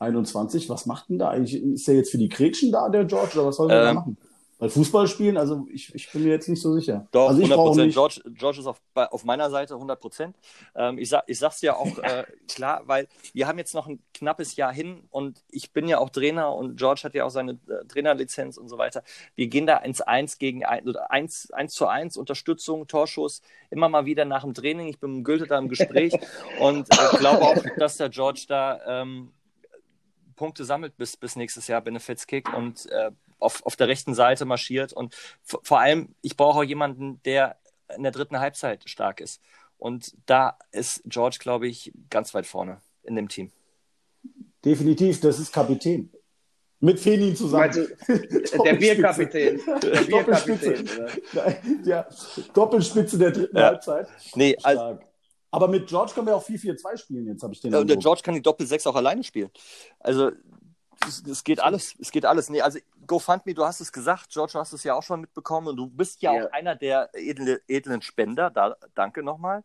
[0.00, 1.62] 21, was macht denn da eigentlich?
[1.62, 3.94] Ist der jetzt für die Gretchen da, der George, oder was soll er ähm, da
[3.94, 4.18] machen?
[4.58, 7.06] Weil Fußball spielen, also ich, ich bin mir jetzt nicht so sicher.
[7.12, 7.92] Doch, also 100 Prozent.
[7.92, 10.36] George, George ist auf, auf meiner Seite 100 Prozent.
[10.74, 14.02] Ähm, ich, sag, ich sag's ja auch äh, klar, weil wir haben jetzt noch ein
[14.14, 17.52] knappes Jahr hin und ich bin ja auch Trainer und George hat ja auch seine
[17.52, 19.04] äh, Trainerlizenz und so weiter.
[19.36, 23.88] Wir gehen da ins Eins gegen ein, oder eins, eins zu eins, Unterstützung, Torschuss, immer
[23.88, 24.88] mal wieder nach dem Training.
[24.88, 26.14] Ich bin mit Gülte da im Gespräch
[26.60, 29.30] und äh, glaube auch, dass der George da ähm,
[30.34, 34.44] Punkte sammelt bis, bis nächstes Jahr Benefits Kick und äh, auf, auf der rechten Seite
[34.44, 34.92] marschiert.
[34.92, 37.56] Und vor allem, ich brauche auch jemanden, der
[37.94, 39.40] in der dritten Halbzeit stark ist.
[39.78, 43.50] Und da ist George, glaube ich, ganz weit vorne in dem Team.
[44.64, 46.10] Definitiv, das ist Kapitän.
[46.80, 47.72] Mit Fenin zusammen.
[47.72, 49.60] Du, der Bierkapitän.
[49.82, 50.88] Der Bierkapitän.
[51.84, 52.06] ja,
[52.54, 53.64] Doppelspitze der dritten ja.
[53.64, 54.08] Halbzeit.
[54.34, 54.98] Nee, also,
[55.50, 57.72] aber mit George können wir auch 4-4-2 spielen, jetzt habe ich den.
[57.72, 59.50] Ja, und der George kann die Doppel-6 auch alleine spielen.
[59.98, 60.30] Also,
[61.06, 61.94] es geht alles.
[62.00, 62.50] Es geht alles.
[62.50, 65.68] Nee, also GoFundMe, du hast es gesagt, George, du hast es ja auch schon mitbekommen
[65.68, 66.46] und du bist ja, ja.
[66.46, 68.50] auch einer der edle, edlen Spender.
[68.50, 69.64] Da, danke nochmal.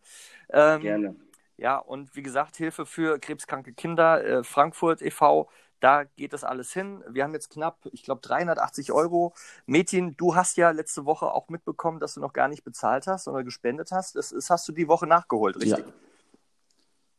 [0.50, 1.16] Ähm, Gerne.
[1.58, 6.72] Ja, und wie gesagt, Hilfe für krebskranke Kinder, äh, Frankfurt e.V., da geht das alles
[6.72, 7.04] hin.
[7.10, 9.34] Wir haben jetzt knapp, ich glaube, 380 Euro.
[9.66, 13.28] Metin, du hast ja letzte Woche auch mitbekommen, dass du noch gar nicht bezahlt hast
[13.28, 14.16] oder gespendet hast.
[14.16, 15.86] Das, das hast du die Woche nachgeholt, richtig?
[15.86, 15.94] Ja.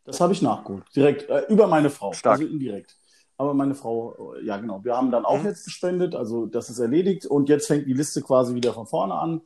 [0.04, 0.84] Das habe ich nachgeholt.
[0.96, 2.14] Direkt, äh, über meine Frau.
[2.14, 2.40] Stark.
[2.40, 2.96] Also indirekt.
[3.36, 5.46] Aber meine Frau, äh, ja genau, wir haben dann auch mhm.
[5.46, 9.14] jetzt gespendet, also das ist erledigt und jetzt fängt die Liste quasi wieder von vorne
[9.14, 9.42] an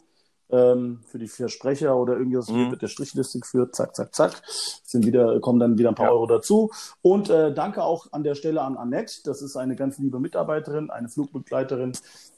[0.51, 2.71] ähm, für die Versprecher oder irgendwas mhm.
[2.71, 4.43] wird der Strichliste geführt, zack, zack, zack.
[4.85, 6.13] Sind wieder, kommen dann wieder ein paar ja.
[6.13, 6.71] Euro dazu.
[7.03, 9.21] Und äh, danke auch an der Stelle an Annette.
[9.25, 11.93] Das ist eine ganz liebe Mitarbeiterin, eine Flugbegleiterin,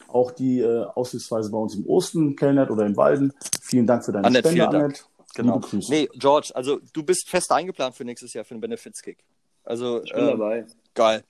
[0.09, 3.32] auch die äh, aussichtsweise bei uns im Osten kellnert oder in Walden.
[3.62, 5.03] Vielen Dank für deine Annette, Spende, Annette.
[5.36, 5.61] Genau.
[5.88, 9.24] Nee, George, also du bist fest eingeplant für nächstes Jahr für den Benefits-Kick.
[9.62, 10.66] Also, ich bin ähm, dabei.
[10.94, 11.22] Geil.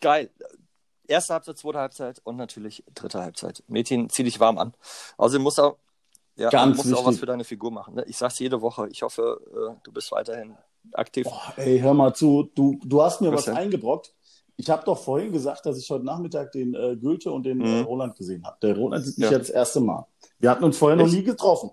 [0.00, 0.30] Geil.
[1.08, 3.62] Erste Halbzeit, zweite Halbzeit und natürlich dritte Halbzeit.
[3.68, 4.74] Mädchen, zieh dich warm an.
[5.16, 5.76] Außerdem muss auch
[6.36, 7.94] ja, Ganz du musst auch was für deine Figur machen.
[7.94, 8.04] Ne?
[8.06, 8.88] Ich sag's jede Woche.
[8.90, 10.54] Ich hoffe, äh, du bist weiterhin
[10.92, 11.24] aktiv.
[11.24, 12.50] Boah, ey, hör mal zu.
[12.54, 14.14] Du, du hast mir was, was eingebrockt.
[14.56, 17.66] Ich habe doch vorhin gesagt, dass ich heute Nachmittag den äh, Goethe und den äh,
[17.66, 17.74] mhm.
[17.74, 18.56] äh, Roland gesehen habe.
[18.62, 19.32] Der Roland sieht mich ja.
[19.32, 20.06] ja das erste Mal.
[20.38, 21.06] Wir hatten uns vorher Echt?
[21.06, 21.70] noch nie getroffen.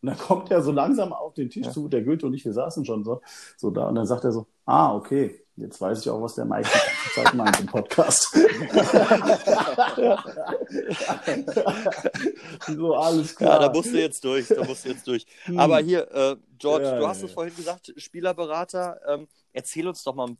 [0.00, 1.72] Und dann kommt er so langsam auf den Tisch ja.
[1.72, 3.20] zu, der Goethe und ich, wir saßen schon so,
[3.56, 3.88] so da.
[3.88, 6.78] Und dann sagt er so, ah, okay, Jetzt weiß ich auch, was der Mike die
[6.78, 8.32] ganze Zeit meint im Podcast.
[12.68, 13.54] so, alles klar.
[13.54, 14.46] Ja, da musst du jetzt durch.
[14.46, 15.26] Da musst du jetzt durch.
[15.44, 15.58] Hm.
[15.58, 19.00] Aber hier, äh, George, ja, du hast ja, es vorhin gesagt, Spielerberater.
[19.08, 20.38] Ähm, erzähl uns doch mal ein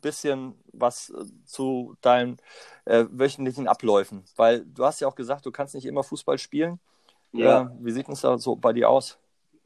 [0.00, 2.38] bisschen was äh, zu deinen
[2.86, 4.24] äh, wöchentlichen Abläufen.
[4.36, 6.80] Weil du hast ja auch gesagt, du kannst nicht immer Fußball spielen.
[7.32, 7.62] Ja.
[7.62, 9.18] Äh, wie sieht es da so bei dir aus?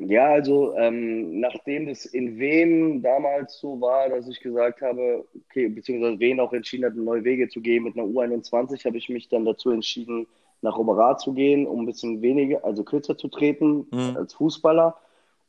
[0.03, 5.69] Ja, also ähm, nachdem das in Wem damals so war, dass ich gesagt habe, okay,
[5.69, 9.29] beziehungsweise Wen auch entschieden hat, neue Wege zu gehen mit einer U21, habe ich mich
[9.29, 10.27] dann dazu entschieden,
[10.63, 14.17] nach Oberat zu gehen, um ein bisschen weniger, also kürzer zu treten mhm.
[14.17, 14.97] als Fußballer.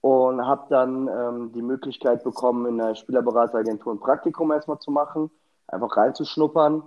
[0.01, 5.31] Und habe dann ähm, die Möglichkeit bekommen, in der Spielerberateragentur ein Praktikum erstmal zu machen,
[5.67, 6.83] einfach reinzuschnuppern.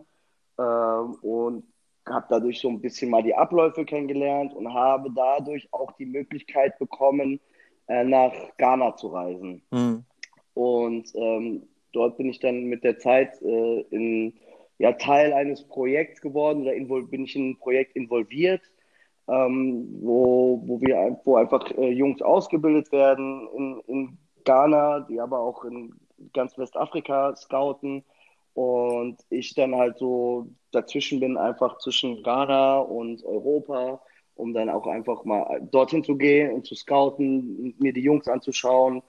[0.59, 1.65] Ähm, und
[2.07, 6.79] habe dadurch so ein bisschen mal die Abläufe kennengelernt und habe dadurch auch die Möglichkeit
[6.79, 7.41] bekommen,
[7.89, 9.63] äh, nach Ghana zu reisen.
[9.71, 10.05] Mhm.
[10.55, 14.35] Und ähm, dort bin ich dann mit der Zeit äh, in,
[14.79, 18.63] ja, Teil eines Projekts geworden oder bin ich in ein Projekt involviert,
[19.29, 25.41] ähm, wo, wo, wir, wo einfach äh, Jungs ausgebildet werden in, in Ghana, die aber
[25.41, 25.95] auch in
[26.33, 28.05] ganz Westafrika scouten.
[28.55, 34.01] Und ich dann halt so dazwischen bin, einfach zwischen Ghana und Europa
[34.37, 39.03] um dann auch einfach mal dorthin zu gehen und zu scouten, mir die Jungs anzuschauen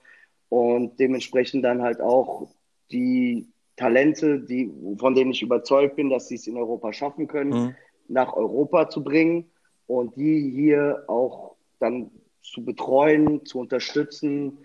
[0.48, 2.48] und dementsprechend dann halt auch
[2.90, 7.50] die Talente, die, von denen ich überzeugt bin, dass sie es in Europa schaffen können,
[7.50, 7.74] mhm.
[8.08, 9.50] nach Europa zu bringen
[9.86, 12.10] und die hier auch dann
[12.42, 14.58] zu betreuen, zu unterstützen,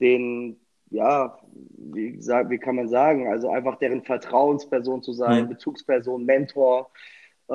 [0.00, 0.60] den,
[0.90, 1.38] ja,
[1.76, 5.48] wie, wie kann man sagen, also einfach deren Vertrauensperson zu sein, mhm.
[5.48, 6.90] Bezugsperson, Mentor,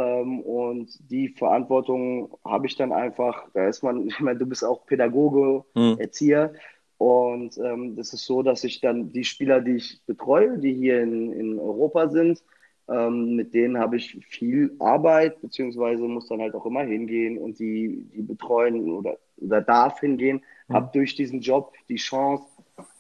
[0.02, 4.86] und die Verantwortung habe ich dann einfach, da ist man, ich meine, du bist auch
[4.86, 5.98] Pädagoge, mhm.
[6.00, 6.54] Erzieher.
[6.98, 11.02] Und ähm, das ist so, dass ich dann die Spieler, die ich betreue, die hier
[11.04, 12.42] in, in Europa sind,
[12.90, 17.60] ähm, mit denen habe ich viel Arbeit, beziehungsweise muss dann halt auch immer hingehen und
[17.60, 20.42] die, die betreuen oder, oder darf hingehen.
[20.68, 20.74] Mhm.
[20.74, 22.46] Habe durch diesen Job die Chance,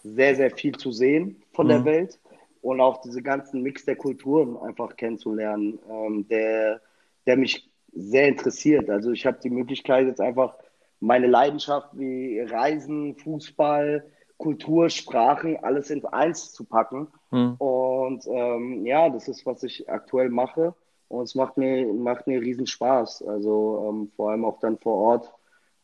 [0.03, 1.69] sehr, sehr viel zu sehen von mhm.
[1.69, 2.19] der Welt
[2.61, 6.81] und auch diese ganzen Mix der Kulturen einfach kennenzulernen, ähm, der,
[7.27, 8.89] der mich sehr interessiert.
[8.89, 10.55] Also ich habe die Möglichkeit jetzt einfach
[10.99, 14.03] meine Leidenschaft wie Reisen, Fußball,
[14.37, 17.07] Kultur, Sprachen, alles in eins zu packen.
[17.31, 17.55] Mhm.
[17.55, 20.73] Und ähm, ja, das ist, was ich aktuell mache.
[21.09, 23.23] Und es macht mir, macht mir riesen Spaß.
[23.27, 25.31] Also ähm, vor allem auch dann vor Ort,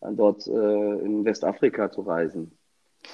[0.01, 2.51] dort äh, in Westafrika zu reisen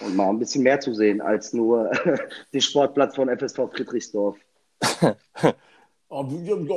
[0.01, 1.91] und mal ein bisschen mehr zu sehen als nur
[2.53, 4.37] den Sportplatz von FSV Friedrichsdorf.
[6.09, 6.23] Oh,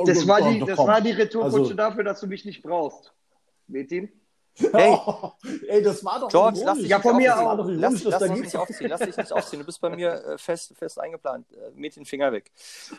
[0.05, 3.13] das war die, das war die Retourkutsche also, dafür, dass du mich nicht brauchst.
[3.67, 4.11] Metin?
[4.71, 4.95] Hey.
[5.67, 7.59] Ey, das war doch George, lass dich Ja, nicht von mir aufziehen.
[7.59, 7.65] auch.
[7.91, 8.39] Lass, lass geht's.
[8.39, 8.87] nicht aufziehen.
[8.87, 9.59] Lass dich nicht aufziehen.
[9.61, 11.51] Du bist bei mir äh, fest, fest eingeplant.
[11.53, 12.51] Äh, Mädchen, Finger weg.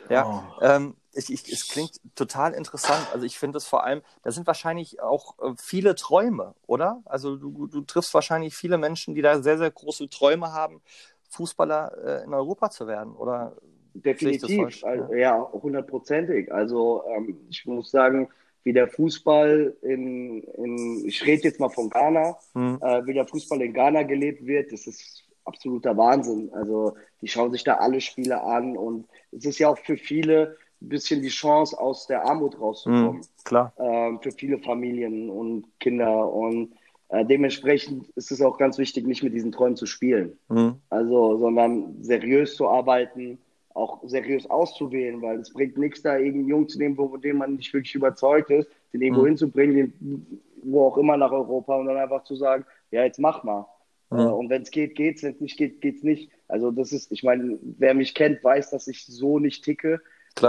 [0.09, 0.27] Ja,
[0.59, 0.63] Oh.
[0.63, 3.07] ähm, ich, ich, es klingt total interessant.
[3.13, 7.01] Also ich finde es vor allem, da sind wahrscheinlich auch äh, viele Träume, oder?
[7.05, 10.83] Also du, du triffst wahrscheinlich viele Menschen, die da sehr, sehr große Träume haben,
[11.31, 13.57] Fußballer äh, in Europa zu werden, oder?
[13.95, 16.53] Definitiv, also, ja, hundertprozentig.
[16.53, 18.29] Also ähm, ich muss sagen,
[18.65, 22.79] wie der Fußball in, in ich rede jetzt mal von Ghana, Hm.
[22.83, 26.51] äh, wie der Fußball in Ghana gelebt wird, das ist absoluter Wahnsinn.
[26.55, 30.57] Also die schauen sich da alle Spiele an und es ist ja auch für viele
[30.83, 33.73] ein bisschen die Chance, aus der Armut rauszukommen Hm, klar.
[33.79, 36.33] ähm, für viele Familien und Kinder.
[36.33, 36.73] Und
[37.11, 40.37] äh, dementsprechend ist es auch ganz wichtig, nicht mit diesen Träumen zu spielen.
[40.49, 40.75] Hm.
[40.91, 43.39] Also, sondern seriös zu arbeiten,
[43.75, 47.57] auch seriös auszuwählen, weil es bringt nichts, da irgendeinen Jungen zu nehmen, von dem man
[47.57, 49.27] nicht wirklich überzeugt ist, den irgendwo Mhm.
[49.29, 53.45] hinzubringen, den, wo auch immer nach Europa und dann einfach zu sagen, ja, jetzt mach
[53.45, 53.67] mal.
[54.11, 54.19] Mhm.
[54.19, 56.31] Äh, und wenn es geht, geht's, wenn es nicht geht, geht's nicht.
[56.49, 60.01] Also das ist, ich meine, wer mich kennt, weiß, dass ich so nicht ticke,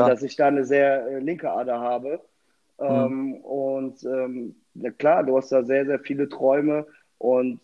[0.07, 2.21] dass ich da eine sehr äh, linke Ader habe.
[2.79, 6.85] Ähm, und ähm, na klar, du hast da sehr, sehr viele Träume
[7.17, 7.59] und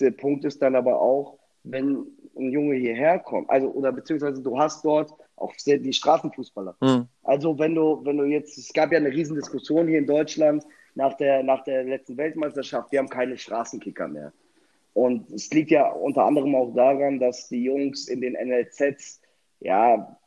[0.00, 2.06] der Punkt ist dann aber auch, wenn
[2.38, 6.76] ein Junge hierher kommt, also oder beziehungsweise du hast dort auch sehr, die Straßenfußballer.
[6.80, 7.06] Hm.
[7.22, 10.64] Also wenn du, wenn du jetzt, es gab ja eine riesen Diskussion hier in Deutschland
[10.94, 14.32] nach der, nach der letzten Weltmeisterschaft, wir haben keine Straßenkicker mehr.
[14.94, 19.20] Und es liegt ja unter anderem auch daran, dass die Jungs in den NLZs,
[19.60, 20.17] ja,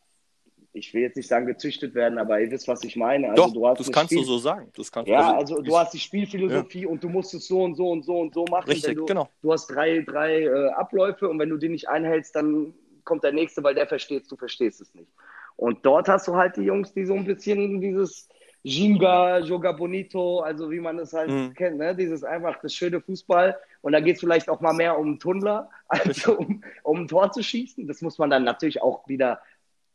[0.73, 3.29] ich will jetzt nicht sagen gezüchtet werden, aber ihr wisst, was ich meine.
[3.31, 4.71] Also Doch, du hast das kannst du Spiel- so sagen.
[4.75, 7.75] Das kannst, ja, also du ich- hast die Spielphilosophie und du musst es so und
[7.75, 8.69] so und so und so machen.
[8.69, 9.27] Richtig, du, genau.
[9.41, 13.33] Du hast drei, drei äh, Abläufe und wenn du die nicht einhältst, dann kommt der
[13.33, 15.09] nächste, weil der versteht, du verstehst es nicht.
[15.57, 18.29] Und dort hast du halt die Jungs, die so ein bisschen dieses
[18.63, 21.53] Ginga, Joga Bonito, also wie man es halt Mhm.
[21.55, 21.95] kennt, ne?
[21.95, 23.57] dieses einfach das schöne Fußball.
[23.81, 27.07] Und da geht es vielleicht auch mal mehr um einen Tunnler, als um, um ein
[27.07, 27.87] Tor zu schießen.
[27.87, 29.41] Das muss man dann natürlich auch wieder,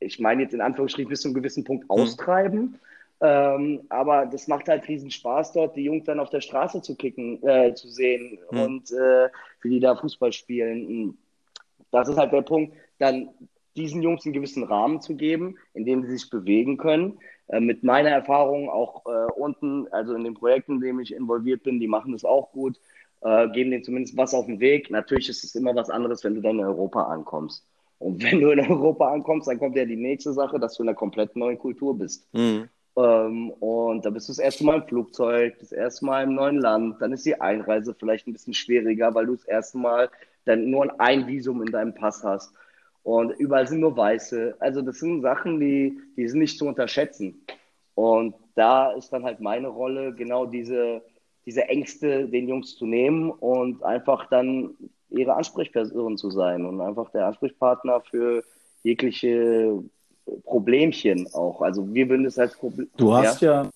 [0.01, 2.79] ich meine jetzt in Anführungsstrichen bis zu einem gewissen Punkt austreiben.
[3.21, 6.97] Ähm, aber das macht halt riesen Spaß dort, die Jungs dann auf der Straße zu
[6.97, 8.61] kicken, äh, zu sehen Mhm.
[8.61, 9.29] und äh,
[9.63, 11.17] wie die da Fußball spielen.
[11.91, 13.31] Das ist halt der Punkt, dann
[13.75, 17.19] diesen Jungs einen gewissen Rahmen zu geben, in dem sie sich bewegen können.
[17.49, 21.63] Äh, mit meiner Erfahrung auch äh, unten, also in den Projekten, in denen ich involviert
[21.63, 22.79] bin, die machen das auch gut,
[23.23, 24.91] äh, geben denen zumindest was auf den Weg.
[24.91, 27.65] Natürlich ist es immer was anderes, wenn du dann in Europa ankommst.
[27.99, 30.89] Und wenn du in Europa ankommst, dann kommt ja die nächste Sache, dass du in
[30.89, 32.29] einer komplett neuen Kultur bist.
[32.33, 32.69] Hm.
[32.97, 36.57] Ähm, und da bist du das erste Mal im Flugzeug, das erste Mal im neuen
[36.57, 40.09] Land, dann ist die Einreise vielleicht ein bisschen schwieriger, weil du das erste Mal
[40.47, 42.53] dann nur ein Visum in deinem Pass hast.
[43.03, 44.57] Und überall sind nur Weiße.
[44.59, 47.45] Also das sind Sachen, die, die sind nicht zu unterschätzen.
[47.95, 51.03] Und da ist dann halt meine Rolle, genau diese,
[51.45, 54.75] diese Ängste den Jungs zu nehmen und einfach dann
[55.11, 58.43] ihre Ansprechperson zu sein und einfach der Ansprechpartner für
[58.83, 59.83] jegliche
[60.45, 61.61] Problemchen auch.
[61.63, 62.89] Also wir würden es als Problem.
[62.97, 63.69] Du hast ja,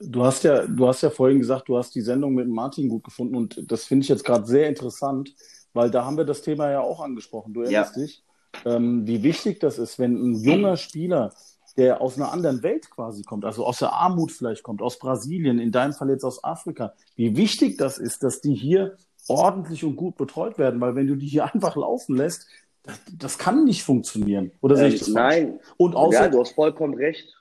[0.00, 3.04] du hast ja, du hast ja vorhin gesagt, du hast die Sendung mit Martin gut
[3.04, 5.34] gefunden und das finde ich jetzt gerade sehr interessant,
[5.72, 7.52] weil da haben wir das Thema ja auch angesprochen.
[7.52, 8.02] Du erinnerst Ja.
[8.02, 8.22] dich,
[8.64, 11.32] ähm, wie wichtig das ist, wenn ein junger Spieler,
[11.76, 15.58] der aus einer anderen Welt quasi kommt, also aus der Armut vielleicht kommt, aus Brasilien,
[15.58, 18.96] in deinem Fall jetzt aus Afrika, wie wichtig das ist, dass die hier
[19.28, 22.46] ordentlich und gut betreut werden, weil wenn du die hier einfach laufen lässt,
[22.82, 24.52] das, das kann nicht funktionieren.
[24.60, 25.42] Oder sehe ich das Ähm, falsch?
[25.46, 27.34] nein, Und außer, ja, du hast vollkommen recht.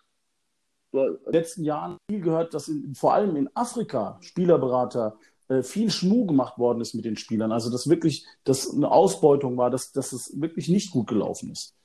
[0.92, 5.18] In den letzten Jahren viel gehört, dass in, vor allem in Afrika Spielerberater
[5.48, 7.52] äh, viel Schmuh gemacht worden ist mit den Spielern.
[7.52, 11.76] Also dass wirklich das eine Ausbeutung war, dass, dass es wirklich nicht gut gelaufen ist.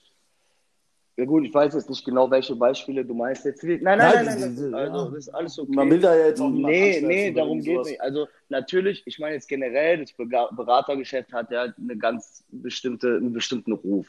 [1.19, 3.65] Ja gut, ich weiß jetzt nicht genau, welche Beispiele du meinst jetzt.
[3.65, 5.73] Nein, nein, Nein, nein, nein, nein, also das ist alles okay.
[5.75, 8.01] Man will da jetzt auch Nee, nee, darum geht nicht.
[8.01, 13.73] Also natürlich, ich meine jetzt generell, das Beratergeschäft hat ja eine ganz bestimmte, einen bestimmten
[13.73, 14.07] Ruf.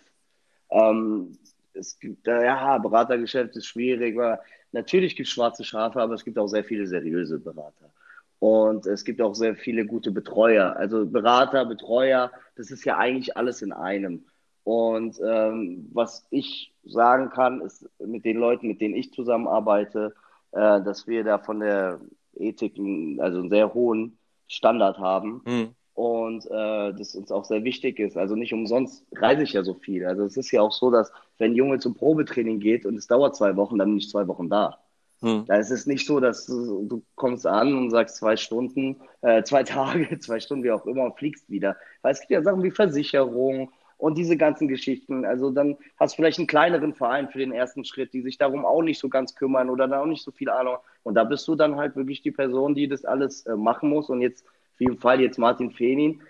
[0.70, 1.36] Ähm,
[1.74, 4.40] es gibt, äh, ja, Beratergeschäft ist schwierig, weil
[4.72, 7.92] natürlich gibt es schwarze Schafe, aber es gibt auch sehr viele seriöse Berater.
[8.38, 10.76] Und es gibt auch sehr viele gute Betreuer.
[10.76, 14.26] Also Berater, Betreuer, das ist ja eigentlich alles in einem.
[14.64, 20.14] Und ähm, was ich sagen kann, ist mit den Leuten, mit denen ich zusammenarbeite,
[20.52, 22.00] äh, dass wir da von der
[22.36, 25.70] Ethik einen- also einen sehr hohen Standard haben Hm.
[25.94, 28.18] und äh, das uns auch sehr wichtig ist.
[28.18, 30.06] Also nicht umsonst reise ich ja so viel.
[30.06, 33.08] Also es ist ja auch so, dass wenn ein Junge zum Probetraining geht und es
[33.08, 34.78] dauert zwei Wochen, dann bin ich zwei Wochen da.
[35.22, 35.44] Hm.
[35.48, 39.44] Da ist es nicht so, dass du, du kommst an und sagst zwei Stunden, äh,
[39.44, 41.76] zwei Tage, zwei Stunden, wie auch immer, und fliegst wieder.
[42.02, 45.26] Weil es gibt ja Sachen wie Versicherung, und diese ganzen Geschichten.
[45.26, 48.66] Also dann hast du vielleicht einen kleineren Verein für den ersten Schritt, die sich darum
[48.66, 50.78] auch nicht so ganz kümmern oder da auch nicht so viel Ahnung.
[51.04, 54.10] Und da bist du dann halt wirklich die Person, die das alles äh, machen muss.
[54.10, 54.46] Und jetzt,
[54.78, 56.22] wie im Fall jetzt Martin Fenin,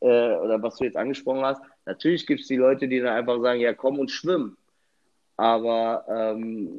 [0.00, 3.40] äh, oder was du jetzt angesprochen hast, natürlich gibt es die Leute, die dann einfach
[3.42, 4.56] sagen, ja komm und schwimm.
[5.36, 6.70] Aber ähm,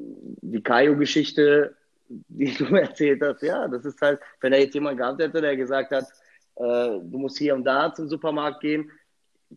[0.42, 1.76] die Kaio-Geschichte,
[2.08, 5.56] die du erzählt hast, ja, das ist halt, wenn er jetzt jemand gehabt hätte, der
[5.56, 6.06] gesagt hat,
[6.56, 8.92] äh, du musst hier und da zum Supermarkt gehen.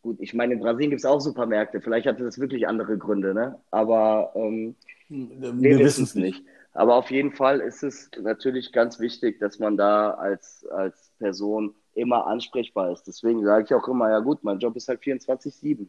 [0.00, 1.80] Gut, ich meine, in Brasilien gibt es auch Supermärkte.
[1.80, 3.60] Vielleicht hatte das wirklich andere Gründe, ne?
[3.70, 4.74] Aber ähm,
[5.08, 6.42] wir, wir wissen es nicht.
[6.72, 11.74] Aber auf jeden Fall ist es natürlich ganz wichtig, dass man da als, als Person
[11.94, 13.04] immer ansprechbar ist.
[13.06, 15.86] Deswegen sage ich auch immer, ja gut, mein Job ist halt 24-7.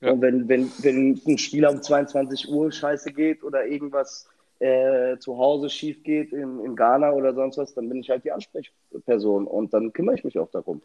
[0.00, 0.12] Ja.
[0.12, 4.28] Und wenn, wenn, wenn ein Spieler um 22 Uhr scheiße geht oder irgendwas
[4.60, 8.24] äh, zu Hause schief geht in, in Ghana oder sonst was, dann bin ich halt
[8.24, 10.80] die Ansprechperson und dann kümmere ich mich auch darum.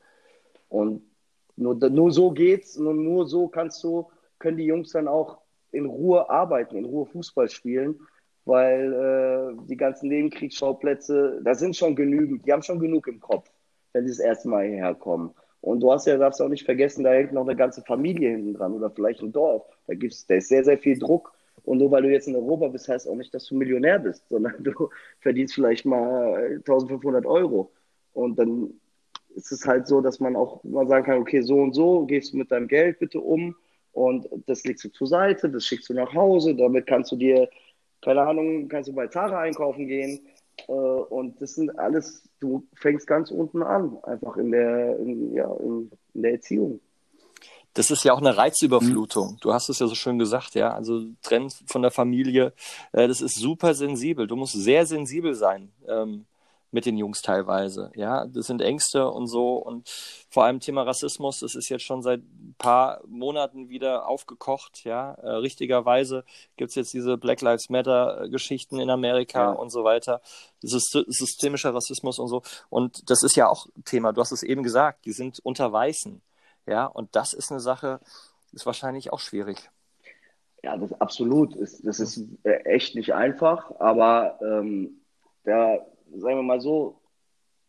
[0.67, 1.03] Und
[1.55, 5.39] nur, nur so geht's, nur, nur so kannst du, können die Jungs dann auch
[5.71, 7.99] in Ruhe arbeiten, in Ruhe Fußball spielen,
[8.45, 13.49] weil äh, die ganzen Nebenkriegsschauplätze, da sind schon genügend, die haben schon genug im Kopf,
[13.93, 15.33] wenn sie das erste Mal hierher kommen.
[15.61, 18.53] Und du hast ja, darfst auch nicht vergessen, da hängt noch eine ganze Familie hinten
[18.53, 19.65] dran oder vielleicht ein Dorf.
[19.87, 21.33] Da gibt's, da ist sehr, sehr viel Druck.
[21.63, 24.27] Und nur weil du jetzt in Europa bist, heißt auch nicht, dass du Millionär bist,
[24.27, 24.89] sondern du
[25.21, 27.71] verdienst vielleicht mal 1500 Euro.
[28.11, 28.73] Und dann
[29.35, 32.33] ist es halt so, dass man auch mal sagen kann, okay, so und so gehst
[32.33, 33.55] du mit deinem Geld bitte um
[33.91, 37.49] und das legst du zur Seite, das schickst du nach Hause, damit kannst du dir,
[38.01, 40.19] keine Ahnung, kannst du bei Zara einkaufen gehen.
[40.67, 45.51] Äh, und das sind alles, du fängst ganz unten an, einfach in der, in, ja,
[45.59, 46.79] in, in der Erziehung.
[47.75, 49.37] Das ist ja auch eine Reizüberflutung.
[49.41, 50.73] Du hast es ja so schön gesagt, ja.
[50.73, 52.53] Also trennen von der Familie,
[52.91, 54.27] äh, das ist super sensibel.
[54.27, 56.25] Du musst sehr sensibel sein ähm,
[56.73, 57.91] mit den Jungs teilweise.
[57.95, 59.55] Ja, das sind Ängste und so.
[59.55, 59.87] Und
[60.29, 64.83] vor allem Thema Rassismus, das ist jetzt schon seit ein paar Monaten wieder aufgekocht.
[64.83, 66.25] Ja, äh, richtigerweise
[66.57, 69.51] gibt's jetzt diese Black Lives Matter Geschichten in Amerika ja.
[69.51, 70.21] und so weiter.
[70.61, 72.41] Das ist systemischer Rassismus und so.
[72.69, 74.11] Und das ist ja auch Thema.
[74.11, 76.21] Du hast es eben gesagt, die sind unter Weißen.
[76.65, 77.99] Ja, und das ist eine Sache,
[78.51, 79.69] ist wahrscheinlich auch schwierig.
[80.63, 81.55] Ja, das absolut.
[81.55, 85.01] Ist, das ist äh, echt nicht einfach, aber ähm,
[85.43, 85.79] da
[86.15, 86.99] sagen wir mal so,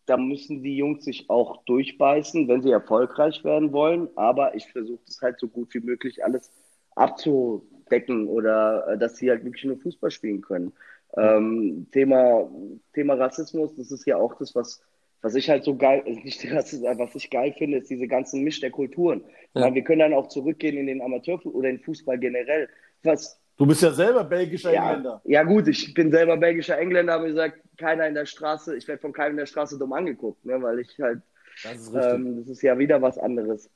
[0.06, 4.08] da müssen die Jungs sich auch durchbeißen, wenn sie erfolgreich werden wollen.
[4.16, 6.50] Aber ich versuche das halt so gut wie möglich alles
[6.94, 10.72] abzudecken oder äh, dass sie halt wirklich nur Fußball spielen können.
[11.16, 12.48] Ähm, Thema,
[12.92, 14.82] Thema Rassismus, das ist ja auch das, was,
[15.22, 18.60] was ich halt so geil, nicht Rassismus, was ich geil finde, ist diese ganzen Misch
[18.60, 19.24] der Kulturen.
[19.54, 19.72] Ja.
[19.72, 22.68] wir können dann auch zurückgehen in den Amateurfußball oder in Fußball generell.
[23.04, 25.20] Was Du bist ja selber belgischer ja, Engländer.
[25.24, 29.00] Ja, gut, ich bin selber belgischer Engländer, aber gesagt, keiner in der Straße, ich werde
[29.00, 31.22] von keinem in der Straße dumm angeguckt, ne, weil ich halt,
[31.62, 33.70] das ist, ähm, das ist ja wieder was anderes.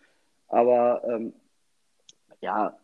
[0.48, 1.32] Aber ähm,
[2.40, 2.76] ja,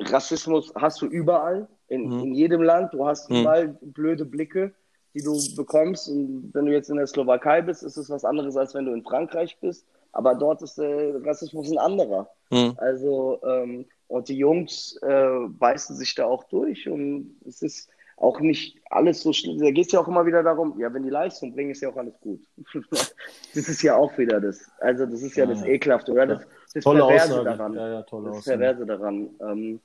[0.00, 2.20] Rassismus hast du überall, in, mhm.
[2.20, 2.92] in jedem Land.
[2.94, 3.40] Du hast mhm.
[3.40, 4.72] überall blöde Blicke,
[5.14, 6.08] die du bekommst.
[6.08, 8.92] Und wenn du jetzt in der Slowakei bist, ist es was anderes, als wenn du
[8.92, 9.86] in Frankreich bist.
[10.12, 12.28] Aber dort ist der Rassismus ein anderer.
[12.50, 12.74] Mhm.
[12.76, 18.40] Also, ähm, und die Jungs äh, beißen sich da auch durch und es ist auch
[18.40, 19.58] nicht alles so schlimm.
[19.58, 21.90] Da geht es ja auch immer wieder darum, ja, wenn die Leistung bringen, ist ja
[21.90, 22.40] auch alles gut.
[22.90, 24.70] das ist ja auch wieder das.
[24.78, 26.26] Also das ist ja, ja das Ekelhafte, oder?
[26.26, 27.44] Das, das tolle Perverse Aussage.
[27.44, 27.74] daran.
[27.74, 28.58] Ja, ja, tolle das Aussage.
[28.58, 29.30] Perverse daran.
[29.40, 29.80] Ähm,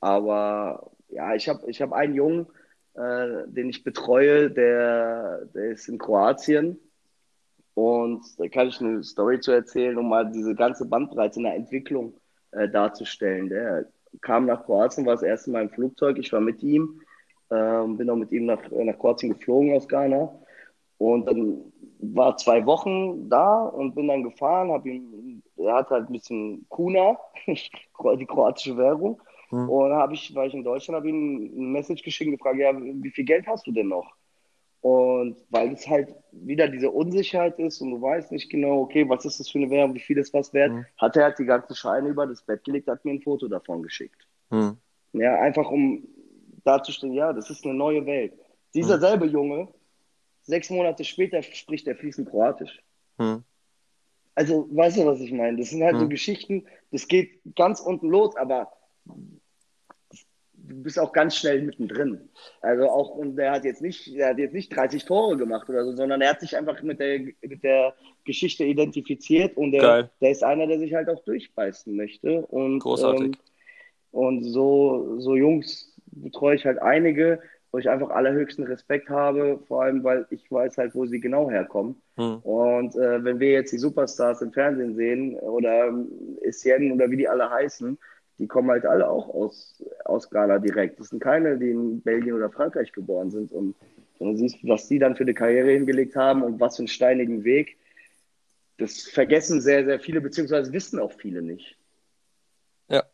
[0.00, 2.46] aber ja, ich habe ich hab einen Jungen,
[2.94, 6.78] äh, den ich betreue, der, der ist in Kroatien.
[7.74, 11.56] Und da kann ich eine Story zu erzählen, um mal diese ganze Bandbreite in der
[11.56, 12.14] Entwicklung
[12.56, 13.48] äh, darzustellen.
[13.48, 13.86] Der
[14.22, 16.18] kam nach Kroatien, war das erste Mal im Flugzeug.
[16.18, 17.00] Ich war mit ihm,
[17.50, 20.30] ähm, bin auch mit ihm nach, nach Kroatien geflogen aus Ghana.
[20.98, 26.08] Und dann war zwei Wochen da und bin dann gefahren, habe ihm, er hat halt
[26.08, 29.20] ein bisschen Kuna, die kroatische Währung.
[29.50, 29.68] Mhm.
[29.68, 32.72] Und dann ich, war ich in Deutschland, habe ihm eine Message geschickt und gefragt, ja,
[32.74, 34.14] wie viel Geld hast du denn noch?
[34.86, 39.24] Und weil es halt wieder diese Unsicherheit ist und du weißt nicht genau, okay, was
[39.24, 40.86] ist das für eine Währung, wie viel ist was wert, mhm.
[40.96, 43.82] hat er halt die ganzen Scheine über das Bett gelegt, hat mir ein Foto davon
[43.82, 44.28] geschickt.
[44.50, 44.76] Mhm.
[45.12, 46.06] Ja, einfach um
[46.62, 48.34] darzustellen, ja, das ist eine neue Welt.
[48.74, 49.00] Dieser mhm.
[49.00, 49.66] selbe Junge,
[50.42, 52.80] sechs Monate später spricht er fließend Kroatisch.
[53.18, 53.42] Mhm.
[54.36, 55.56] Also, weißt du, was ich meine?
[55.56, 56.10] Das sind halt so mhm.
[56.10, 58.70] Geschichten, das geht ganz unten los, aber
[60.68, 62.28] du bist auch ganz schnell mittendrin.
[62.60, 65.84] Also auch, und der hat jetzt nicht, der hat jetzt nicht 30 Tore gemacht oder
[65.84, 67.94] so, sondern er hat sich einfach mit der, mit der
[68.24, 72.42] Geschichte identifiziert und der, der ist einer, der sich halt auch durchbeißen möchte.
[72.46, 73.26] Und, Großartig.
[73.26, 73.34] Ähm,
[74.10, 77.40] und so, so Jungs betreue ich halt einige,
[77.72, 81.50] wo ich einfach allerhöchsten Respekt habe, vor allem, weil ich weiß halt, wo sie genau
[81.50, 82.00] herkommen.
[82.16, 82.38] Hm.
[82.38, 86.08] Und äh, wenn wir jetzt die Superstars im Fernsehen sehen oder ähm,
[86.40, 87.98] Essien oder wie die alle heißen,
[88.38, 91.00] die kommen halt alle auch aus, aus Ghana direkt.
[91.00, 93.52] Das sind keine, die in Belgien oder Frankreich geboren sind.
[93.52, 93.74] Und
[94.18, 96.88] wenn du siehst, was die dann für eine Karriere hingelegt haben und was für einen
[96.88, 97.78] steinigen Weg,
[98.78, 101.78] das vergessen sehr, sehr viele, beziehungsweise wissen auch viele nicht.
[102.88, 103.04] Ja.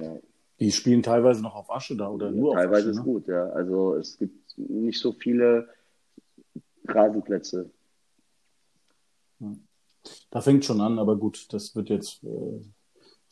[0.00, 0.18] Ja.
[0.58, 3.08] Die spielen teilweise noch auf Asche da oder nur Teilweise auf ist Asche.
[3.08, 3.14] Ne?
[3.14, 3.48] gut, ja.
[3.50, 5.68] Also es gibt nicht so viele
[6.86, 7.70] Rasenplätze.
[10.30, 12.60] Da fängt schon an, aber gut, das wird jetzt äh,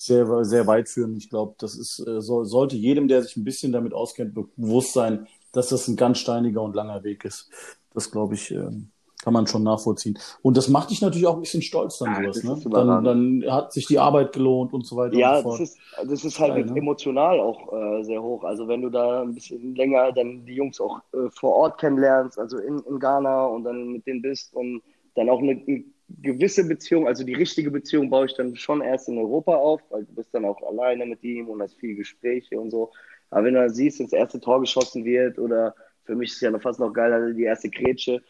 [0.06, 1.16] sehr, sehr weit führen.
[1.16, 4.48] Ich glaube, das ist, äh, soll, sollte jedem, der sich ein bisschen damit auskennt, be-
[4.56, 7.50] bewusst sein, dass das ein ganz steiniger und langer Weg ist.
[7.94, 8.90] Das glaube ich, ähm,
[9.22, 10.18] kann man schon nachvollziehen.
[10.42, 12.60] Und das macht dich natürlich auch ein bisschen stolz dann Ah, sowas, das ne?
[12.72, 15.60] Dann, dann hat sich die Arbeit gelohnt und so weiter Ja, und so das fort.
[15.60, 16.74] ist, das ist halt Geil, ne?
[16.74, 18.44] emotional auch äh, sehr hoch.
[18.44, 22.38] Also wenn du da ein bisschen länger dann die Jungs auch äh, vor Ort kennenlernst,
[22.38, 24.82] also in, in Ghana und dann mit denen bist und
[25.14, 25.84] dann auch eine, eine
[26.20, 30.04] gewisse Beziehung, also die richtige Beziehung baue ich dann schon erst in Europa auf, weil
[30.04, 32.92] du bist dann auch alleine mit ihm und hast viele Gespräche und so.
[33.30, 36.40] Aber wenn du dann siehst, wenn das erste Tor geschossen wird oder für mich ist
[36.40, 38.22] ja noch fast noch geiler, die erste Grätsche,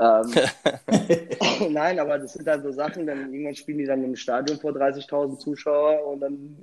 [0.00, 0.32] ähm,
[1.70, 4.72] Nein, aber das sind dann so Sachen, dann irgendwann spielen die dann im Stadion vor
[4.72, 6.62] 30.000 Zuschauer und dann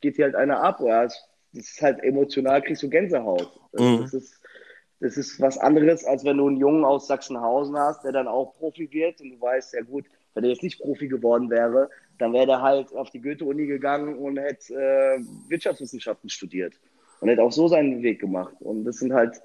[0.00, 0.78] geht hier halt einer ab.
[0.80, 3.50] Das das ist halt emotional, kriegst du Gänsehaut.
[3.72, 4.02] Also Mhm.
[4.02, 4.40] das, ist,
[5.00, 8.54] das ist was anderes, als wenn du einen Jungen aus Sachsenhausen hast, der dann auch
[8.54, 12.32] Profi wird und du weißt, ja gut, wenn er jetzt nicht Profi geworden wäre, dann
[12.32, 16.74] wäre der halt auf die Goethe-Uni gegangen und hätte äh, Wirtschaftswissenschaften studiert
[17.20, 18.54] und hätte auch so seinen Weg gemacht.
[18.60, 19.40] Und das sind halt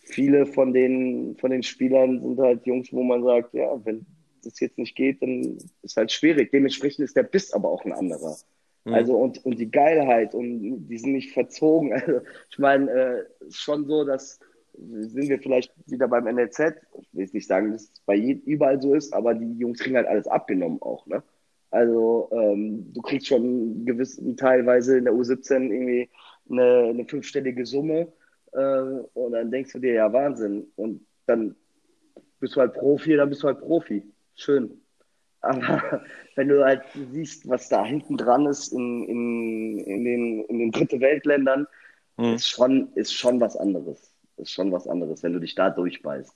[0.00, 4.06] viele von den, von den Spielern sind halt Jungs, wo man sagt, ja, wenn
[4.42, 6.50] das jetzt nicht geht, dann ist halt schwierig.
[6.50, 8.36] Dementsprechend ist der Biss aber auch ein anderer.
[8.84, 8.94] Mhm.
[8.94, 11.92] Also und, und die Geilheit und die sind nicht verzogen.
[12.06, 12.20] Also
[12.50, 14.40] ich meine, äh, ist schon so, dass
[14.78, 16.58] sind wir vielleicht wieder beim NLZ.
[17.00, 19.78] Ich will jetzt nicht sagen, dass es bei je- überall so ist, aber die Jungs
[19.80, 21.22] kriegen halt alles abgenommen auch, ne?
[21.70, 26.08] Also ähm, du kriegst schon gewiss, teilweise in der U17 irgendwie
[26.50, 28.08] eine, eine fünfstellige Summe
[28.52, 28.58] äh,
[29.14, 30.66] und dann denkst du dir, ja Wahnsinn.
[30.76, 31.54] Und dann
[32.40, 34.02] bist du halt Profi, dann bist du halt Profi.
[34.34, 34.80] Schön.
[35.42, 36.02] Aber
[36.36, 40.70] wenn du halt siehst, was da hinten dran ist in, in, in, den, in den
[40.70, 41.66] dritte Weltländern,
[42.16, 42.34] Mhm.
[42.34, 44.12] ist, schon, ist schon was anderes.
[44.38, 46.34] Ist schon was anderes, wenn du dich da durchbeißt.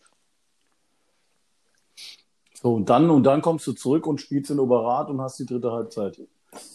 [2.55, 5.47] So, und dann, und dann kommst du zurück und spielst in Oberrat und hast die
[5.47, 6.21] dritte Halbzeit.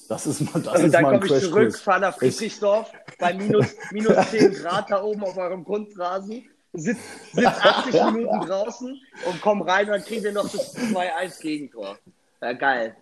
[0.09, 2.91] Das ist mal, das Und ist dann mal ein komme ich zurück, fahre nach Friedrichsdorf
[3.19, 6.97] bei minus, minus 10 Grad da oben auf eurem Kunstrasen, sitz,
[7.31, 11.97] sitz 80 Minuten draußen und komm rein und dann kriegen wir noch das 2-1 Gegentor.
[12.41, 12.95] Ja, geil.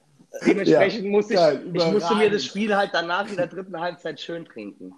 [0.45, 3.79] Dementsprechend Ja, musste ich, geil, ich musste mir das Spiel halt danach in der dritten
[3.79, 4.93] Halbzeit schön trinken.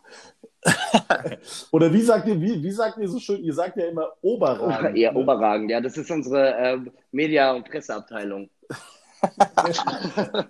[1.71, 4.97] Oder wie sagt ihr, wie, wie sagt ihr so schön, ihr sagt ja immer Oberragend.
[4.97, 5.19] Ja, ne?
[5.19, 5.69] oberragend.
[5.69, 8.49] Ja, das ist unsere ähm, Media- und Presseabteilung.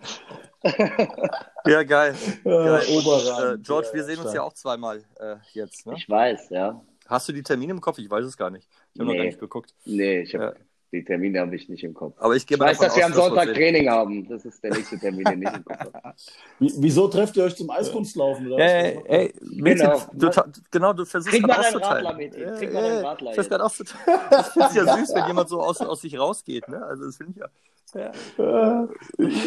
[1.65, 2.15] Ja, geil.
[2.43, 2.83] Äh, geil.
[2.89, 3.59] Oberragend.
[3.59, 5.85] Äh, George, wir sehen uns ja auch zweimal äh, jetzt.
[5.85, 5.93] Ne?
[5.97, 6.81] Ich weiß, ja.
[7.07, 7.97] Hast du die Termine im Kopf?
[7.99, 8.67] Ich weiß es gar nicht.
[8.93, 9.17] Ich habe noch Nee.
[9.19, 9.73] gar nicht geguckt.
[9.85, 10.53] Nee, ich hab, Ja.
[10.91, 12.15] Die Termine habe ich nicht im Kopf.
[12.17, 14.27] Aber ich Ich weiß, dass wir aus, am Sonntag wir Training haben.
[14.29, 16.13] Das ist der nächste Termin, den ich im Kopf habe.
[16.59, 18.47] Wie, wieso trefft ihr euch zum Eiskunstlaufen?
[18.47, 18.71] Oder was?
[18.71, 20.01] Ey, ey, Mädchen, Genau.
[20.13, 22.05] du, genau, du versuchst Trink gerade mal deinen auszuteilen.
[22.05, 22.41] Radler, Mädchen.
[22.41, 23.09] Ja, Trink mal ja, deinen ja.
[23.09, 24.19] Radler Ich gerade auszuteilen.
[24.39, 26.67] Ich finde es ja süß, wenn jemand so aus, aus sich rausgeht.
[26.69, 26.83] Ne?
[26.85, 27.47] Also, das finde ich ja.
[27.95, 28.87] Äh,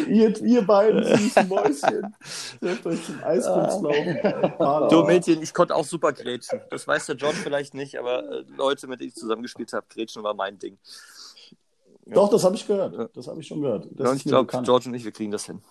[0.09, 2.15] ihr, ihr beiden süßen Mäuschen.
[2.59, 4.19] Trefft euch zum Eiskunstlaufen.
[4.59, 6.59] Ah, Du Mädchen, ich konnte auch super grätschen.
[6.71, 10.23] Das weiß der George vielleicht nicht, aber äh, Leute, mit denen ich zusammengespielt habe, grätschen
[10.23, 10.77] war mein Ding.
[12.13, 13.15] Doch, das habe ich gehört.
[13.15, 13.87] Das habe ich schon gehört.
[13.91, 14.51] Das Ja, ich glaube.
[14.63, 15.61] George und ich, wir kriegen das hin.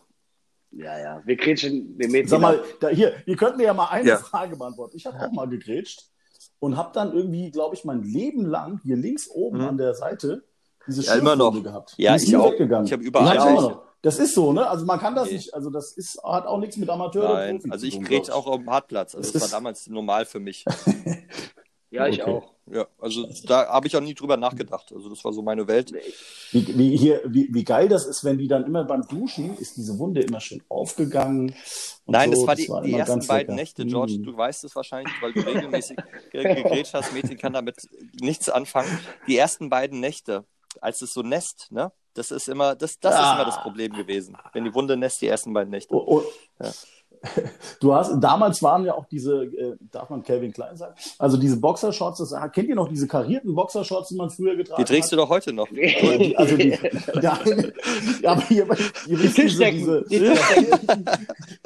[0.72, 1.22] Ja, ja.
[1.24, 2.28] Wir kretschen den Mädchen.
[2.28, 4.16] Sag mal, da, hier, ihr könnt mir ja mal eine Ja.
[4.18, 4.96] Frage beantworten.
[4.96, 6.06] Ich habe auch mal gegrätscht
[6.60, 9.64] und habe dann irgendwie, glaube ich, mein Leben lang hier links oben Mhm.
[9.68, 10.44] an der Seite
[10.86, 11.60] diese Ja, immer noch.
[11.62, 11.94] Gehabt.
[11.98, 12.52] Ja, ich auch.
[12.52, 12.86] weggegangen.
[12.86, 13.82] Ich habe überall ich auch noch.
[14.02, 14.66] Das ist so, ne?
[14.66, 15.34] Also man kann das Nee.
[15.34, 17.94] nicht, also das ist, hat auch nichts mit Amateur oder Nein, Profi also zu ich
[17.96, 19.14] tun, grätsch glaub auch auf dem Hartplatz.
[19.14, 20.64] Also Das das war damals normal für mich.
[21.90, 22.30] Ja, ich Okay.
[22.30, 22.54] auch.
[22.72, 24.92] Ja, also da habe ich auch nie drüber nachgedacht.
[24.94, 25.92] Also das war so meine Welt.
[26.52, 29.76] Wie, wie, hier, wie, wie geil das ist, wenn die dann immer beim Duschen, ist
[29.76, 31.54] diese Wunde immer schön aufgegangen.
[32.06, 32.38] Nein, so.
[32.40, 33.60] das war die, die immer ersten ganz beiden lecker.
[33.62, 34.18] Nächte, George.
[34.18, 34.22] Mm.
[34.22, 35.96] Du weißt es wahrscheinlich, weil du regelmäßig
[36.32, 37.12] ge- gegrätscht hast.
[37.12, 37.76] Mädchen kann damit
[38.20, 38.98] nichts anfangen.
[39.26, 40.44] Die ersten beiden Nächte,
[40.80, 41.90] als es so nässt, ne?
[42.14, 43.34] Das ist immer, das, das ist Ah.
[43.34, 44.36] immer das Problem gewesen.
[44.52, 45.94] Wenn die Wunde nässt, die ersten beiden Nächte.
[45.94, 46.22] Oh, oh.
[46.62, 46.72] Ja.
[47.80, 50.94] Du hast, damals waren ja auch diese, äh, darf man Calvin Klein sagen?
[51.18, 54.90] Also diese Boxershorts, das, kennt ihr noch diese karierten Boxershorts, die man früher getragen Die
[54.90, 55.12] trägst hat?
[55.12, 55.68] du doch heute noch.
[55.68, 56.70] Die, also die,
[57.22, 57.38] ja,
[58.20, 59.78] ja, aber wisst ihr, so Tischdecken.
[59.78, 61.04] diese, Die Tischdecken.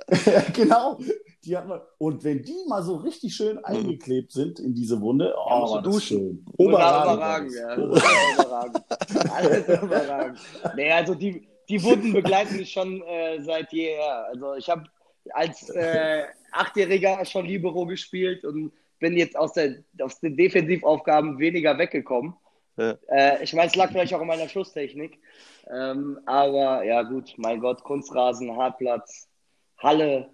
[0.54, 0.98] genau,
[1.44, 5.34] die hat man, und wenn die mal so richtig schön eingeklebt sind in diese Wunde,
[5.36, 6.44] oh, war das duschen.
[6.56, 6.66] schön.
[6.66, 7.52] Überragend, Oberragend.
[7.54, 7.78] ja.
[7.78, 8.82] Oberragend.
[9.14, 9.30] Überragend.
[9.32, 10.38] Alles überragend.
[10.76, 14.26] Nee, also die, die Wunden begleiten mich schon äh, seit jeher.
[14.26, 14.84] Also ich habe
[15.30, 21.76] als äh, Achtjähriger schon Libero gespielt und bin jetzt aus, der, aus den Defensivaufgaben weniger
[21.78, 22.34] weggekommen.
[22.76, 22.96] Ja.
[23.08, 25.18] Äh, ich meine, es lag vielleicht auch in meiner Schusstechnik.
[25.70, 29.28] Ähm, aber ja gut, mein Gott, Kunstrasen, Hartplatz,
[29.78, 30.28] Halle.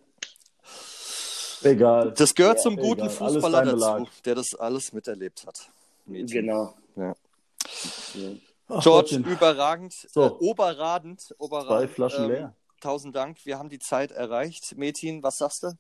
[1.63, 2.13] Egal.
[2.17, 3.11] Das gehört Ja, zum guten egal.
[3.11, 5.71] Fußballer dazu, der das alles miterlebt hat.
[6.07, 6.47] Mädchen.
[6.47, 6.75] Genau.
[6.97, 7.15] Ja.
[8.69, 9.25] Ach, George, Gottchen.
[9.25, 10.25] überragend, So.
[10.27, 11.69] äh, oberradend, oberradend.
[11.81, 12.55] Zwei Flaschen Ähm, leer.
[12.81, 14.77] Tausend Dank, wir haben die Zeit erreicht.
[14.77, 15.73] Metin, was sagst du?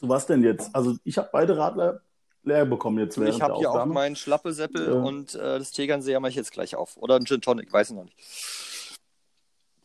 [0.00, 0.74] So was denn jetzt?
[0.74, 2.00] Also ich habe beide Radler
[2.44, 4.92] leer bekommen jetzt während ich habe hier auch meinen Schlappesäppel Ja.
[5.02, 6.96] und äh, das Tegernseher mache ich jetzt gleich auf.
[6.98, 8.16] Oder einen Gin Tonic, weiß ich noch nicht.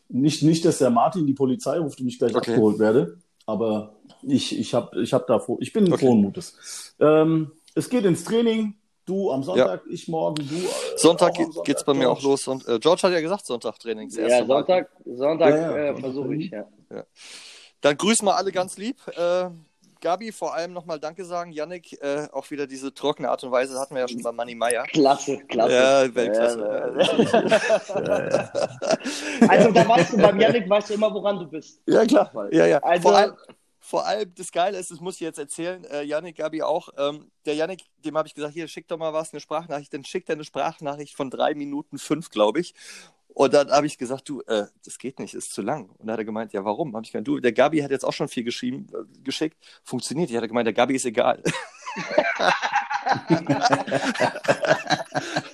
[0.09, 2.51] Nicht, nicht, dass der Martin die Polizei ruft und ich gleich Okay.
[2.51, 6.05] abgeholt werde, aber ich, ich, hab, ich, hab da froh, ich bin Okay.
[6.05, 6.95] frohen Mutes.
[6.99, 8.75] Ähm, es geht ins Training.
[9.09, 10.55] Du am Sonntag, ich morgen, du.
[10.55, 12.27] Äh, Sonntag geht, geht's bei mir auch George.
[12.29, 12.47] los.
[12.47, 14.07] Und, äh, George hat ja gesagt, Sonntag-Training.
[14.07, 14.57] das Ja, erste Mal.
[14.57, 15.99] Sonntag, Sonntag Ja, ja, äh, Sonntag.
[16.03, 16.65] versuche ich, ja.
[17.81, 18.97] Dann grüßen wir alle ganz lieb.
[19.17, 19.49] Äh,
[19.99, 21.51] Gabi, vor allem nochmal Danke sagen.
[21.51, 24.53] Yannick, äh, auch wieder diese trockene Art und Weise hatten wir ja schon bei Manny
[24.53, 24.83] Meyer.
[24.83, 25.73] Klasse, klasse.
[25.73, 26.59] Ja, Weltklasse.
[26.59, 28.49] Ja,
[29.49, 31.81] Also da weißt du, beim Yannick weißt du immer, woran du bist.
[31.87, 32.31] Ja, klar.
[32.51, 32.77] Ja, ja.
[32.83, 33.33] Also- vor, allem,
[33.89, 36.89] vor allem, das Geile ist, das muss ich jetzt erzählen, äh, Yannick, Gabi auch.
[36.95, 39.91] Ähm, der Yannick, dem habe ich gesagt, hier, schick doch mal was, eine Sprachnachricht.
[39.91, 42.75] Dann schickt er eine Sprachnachricht von drei Minuten fünf, glaube ich.
[43.29, 45.89] Und dann habe ich gesagt, du, äh, das geht nicht, ist zu lang.
[45.89, 46.95] Und dann hat er gemeint, ja, warum?
[46.95, 50.29] Habe ich gesagt, du, der Gabi hat jetzt auch schon viel geschrieben, äh, geschickt, funktioniert.
[50.29, 51.41] Ich hatte gemeint, der Gabi ist egal.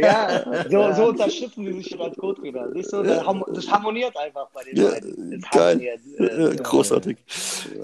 [0.00, 2.70] Ja, so, so unterstützen die sich schon als Co-Trainer.
[2.72, 5.40] Siehst du, das das harmoniert einfach bei den Ja, beiden.
[5.52, 5.98] Geil.
[6.18, 6.60] harmoniert.
[6.60, 7.18] Äh, großartig.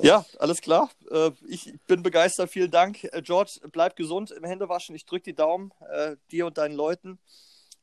[0.02, 0.90] Ja, alles klar.
[1.10, 2.50] Äh, ich bin begeistert.
[2.50, 3.04] Vielen Dank.
[3.04, 4.94] Äh, George, bleib gesund im Händewaschen.
[4.94, 7.18] Ich drücke die Daumen äh, dir und deinen Leuten.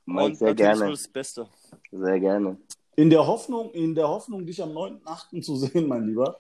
[0.06, 0.90] Mike, und sehr gerne.
[0.90, 1.48] das Beste.
[1.92, 2.58] Sehr gerne.
[2.96, 5.42] In der Hoffnung, in der Hoffnung, dich am 9.8.
[5.42, 6.40] zu sehen, mein Lieber.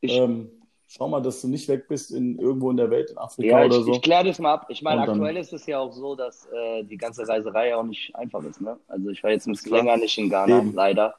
[0.00, 0.50] Ich, Ähm,
[0.88, 3.66] schau mal, dass du nicht weg bist in irgendwo in der Welt, in Afrika ja,
[3.66, 3.92] oder ich, so.
[3.92, 4.66] ich kläre das mal ab.
[4.70, 8.16] Ich meine, aktuell ist es ja auch so, dass äh, die ganze Reiserei auch nicht
[8.16, 8.60] einfach ist.
[8.60, 8.78] Ne?
[8.88, 10.72] Also ich war jetzt ein bisschen länger nicht in Ghana, Eben.
[10.72, 11.14] leider.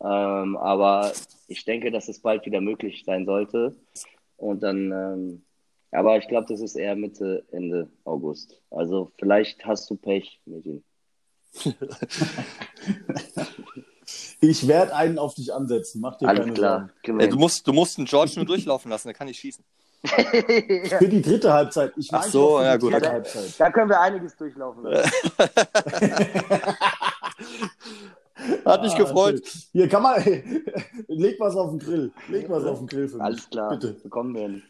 [0.00, 1.12] Ähm, aber
[1.46, 3.76] ich denke, dass es bald wieder möglich sein sollte.
[4.36, 5.42] Und dann, ähm,
[5.92, 8.60] aber ich glaube, das ist eher Mitte, Ende August.
[8.70, 10.82] Also vielleicht hast du Pech mit ihm.
[14.44, 16.00] Ich werde einen auf dich ansetzen.
[16.00, 16.88] Mach dir Alles keine klar.
[17.04, 19.64] Wir du, musst, du musst den George nur durchlaufen lassen, der kann nicht schießen.
[20.04, 20.88] Sorgen.
[20.98, 21.92] Für die dritte Halbzeit.
[21.96, 22.92] Ich Ach so, ja, die gut.
[22.92, 23.54] dritte Ja, Halbzeit.
[23.60, 24.82] Da können wir einiges durchlaufen.
[24.82, 25.12] lassen.
[28.64, 29.46] Hat mich Ah, gefreut.
[29.46, 29.62] schön.
[29.72, 30.20] Hier kann man.
[31.06, 32.10] Leg was auf den Grill.
[32.28, 33.24] Leg was auf den Grill für mich.
[33.24, 33.70] Alles klar.
[33.70, 33.92] Bitte.
[34.02, 34.62] Bekommen wir hin.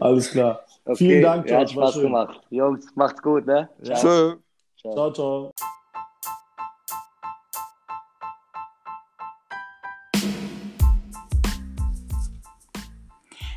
[0.00, 0.64] Alles klar.
[0.84, 0.96] Okay.
[0.96, 1.80] Vielen Dank, Ja, hat George.
[1.80, 2.02] War Spaß schön.
[2.04, 2.40] gemacht.
[2.50, 3.68] Jungs, macht's gut, ne?
[3.82, 3.94] Ja.
[3.96, 4.36] Tschö.
[4.80, 5.52] Ciao, ciao.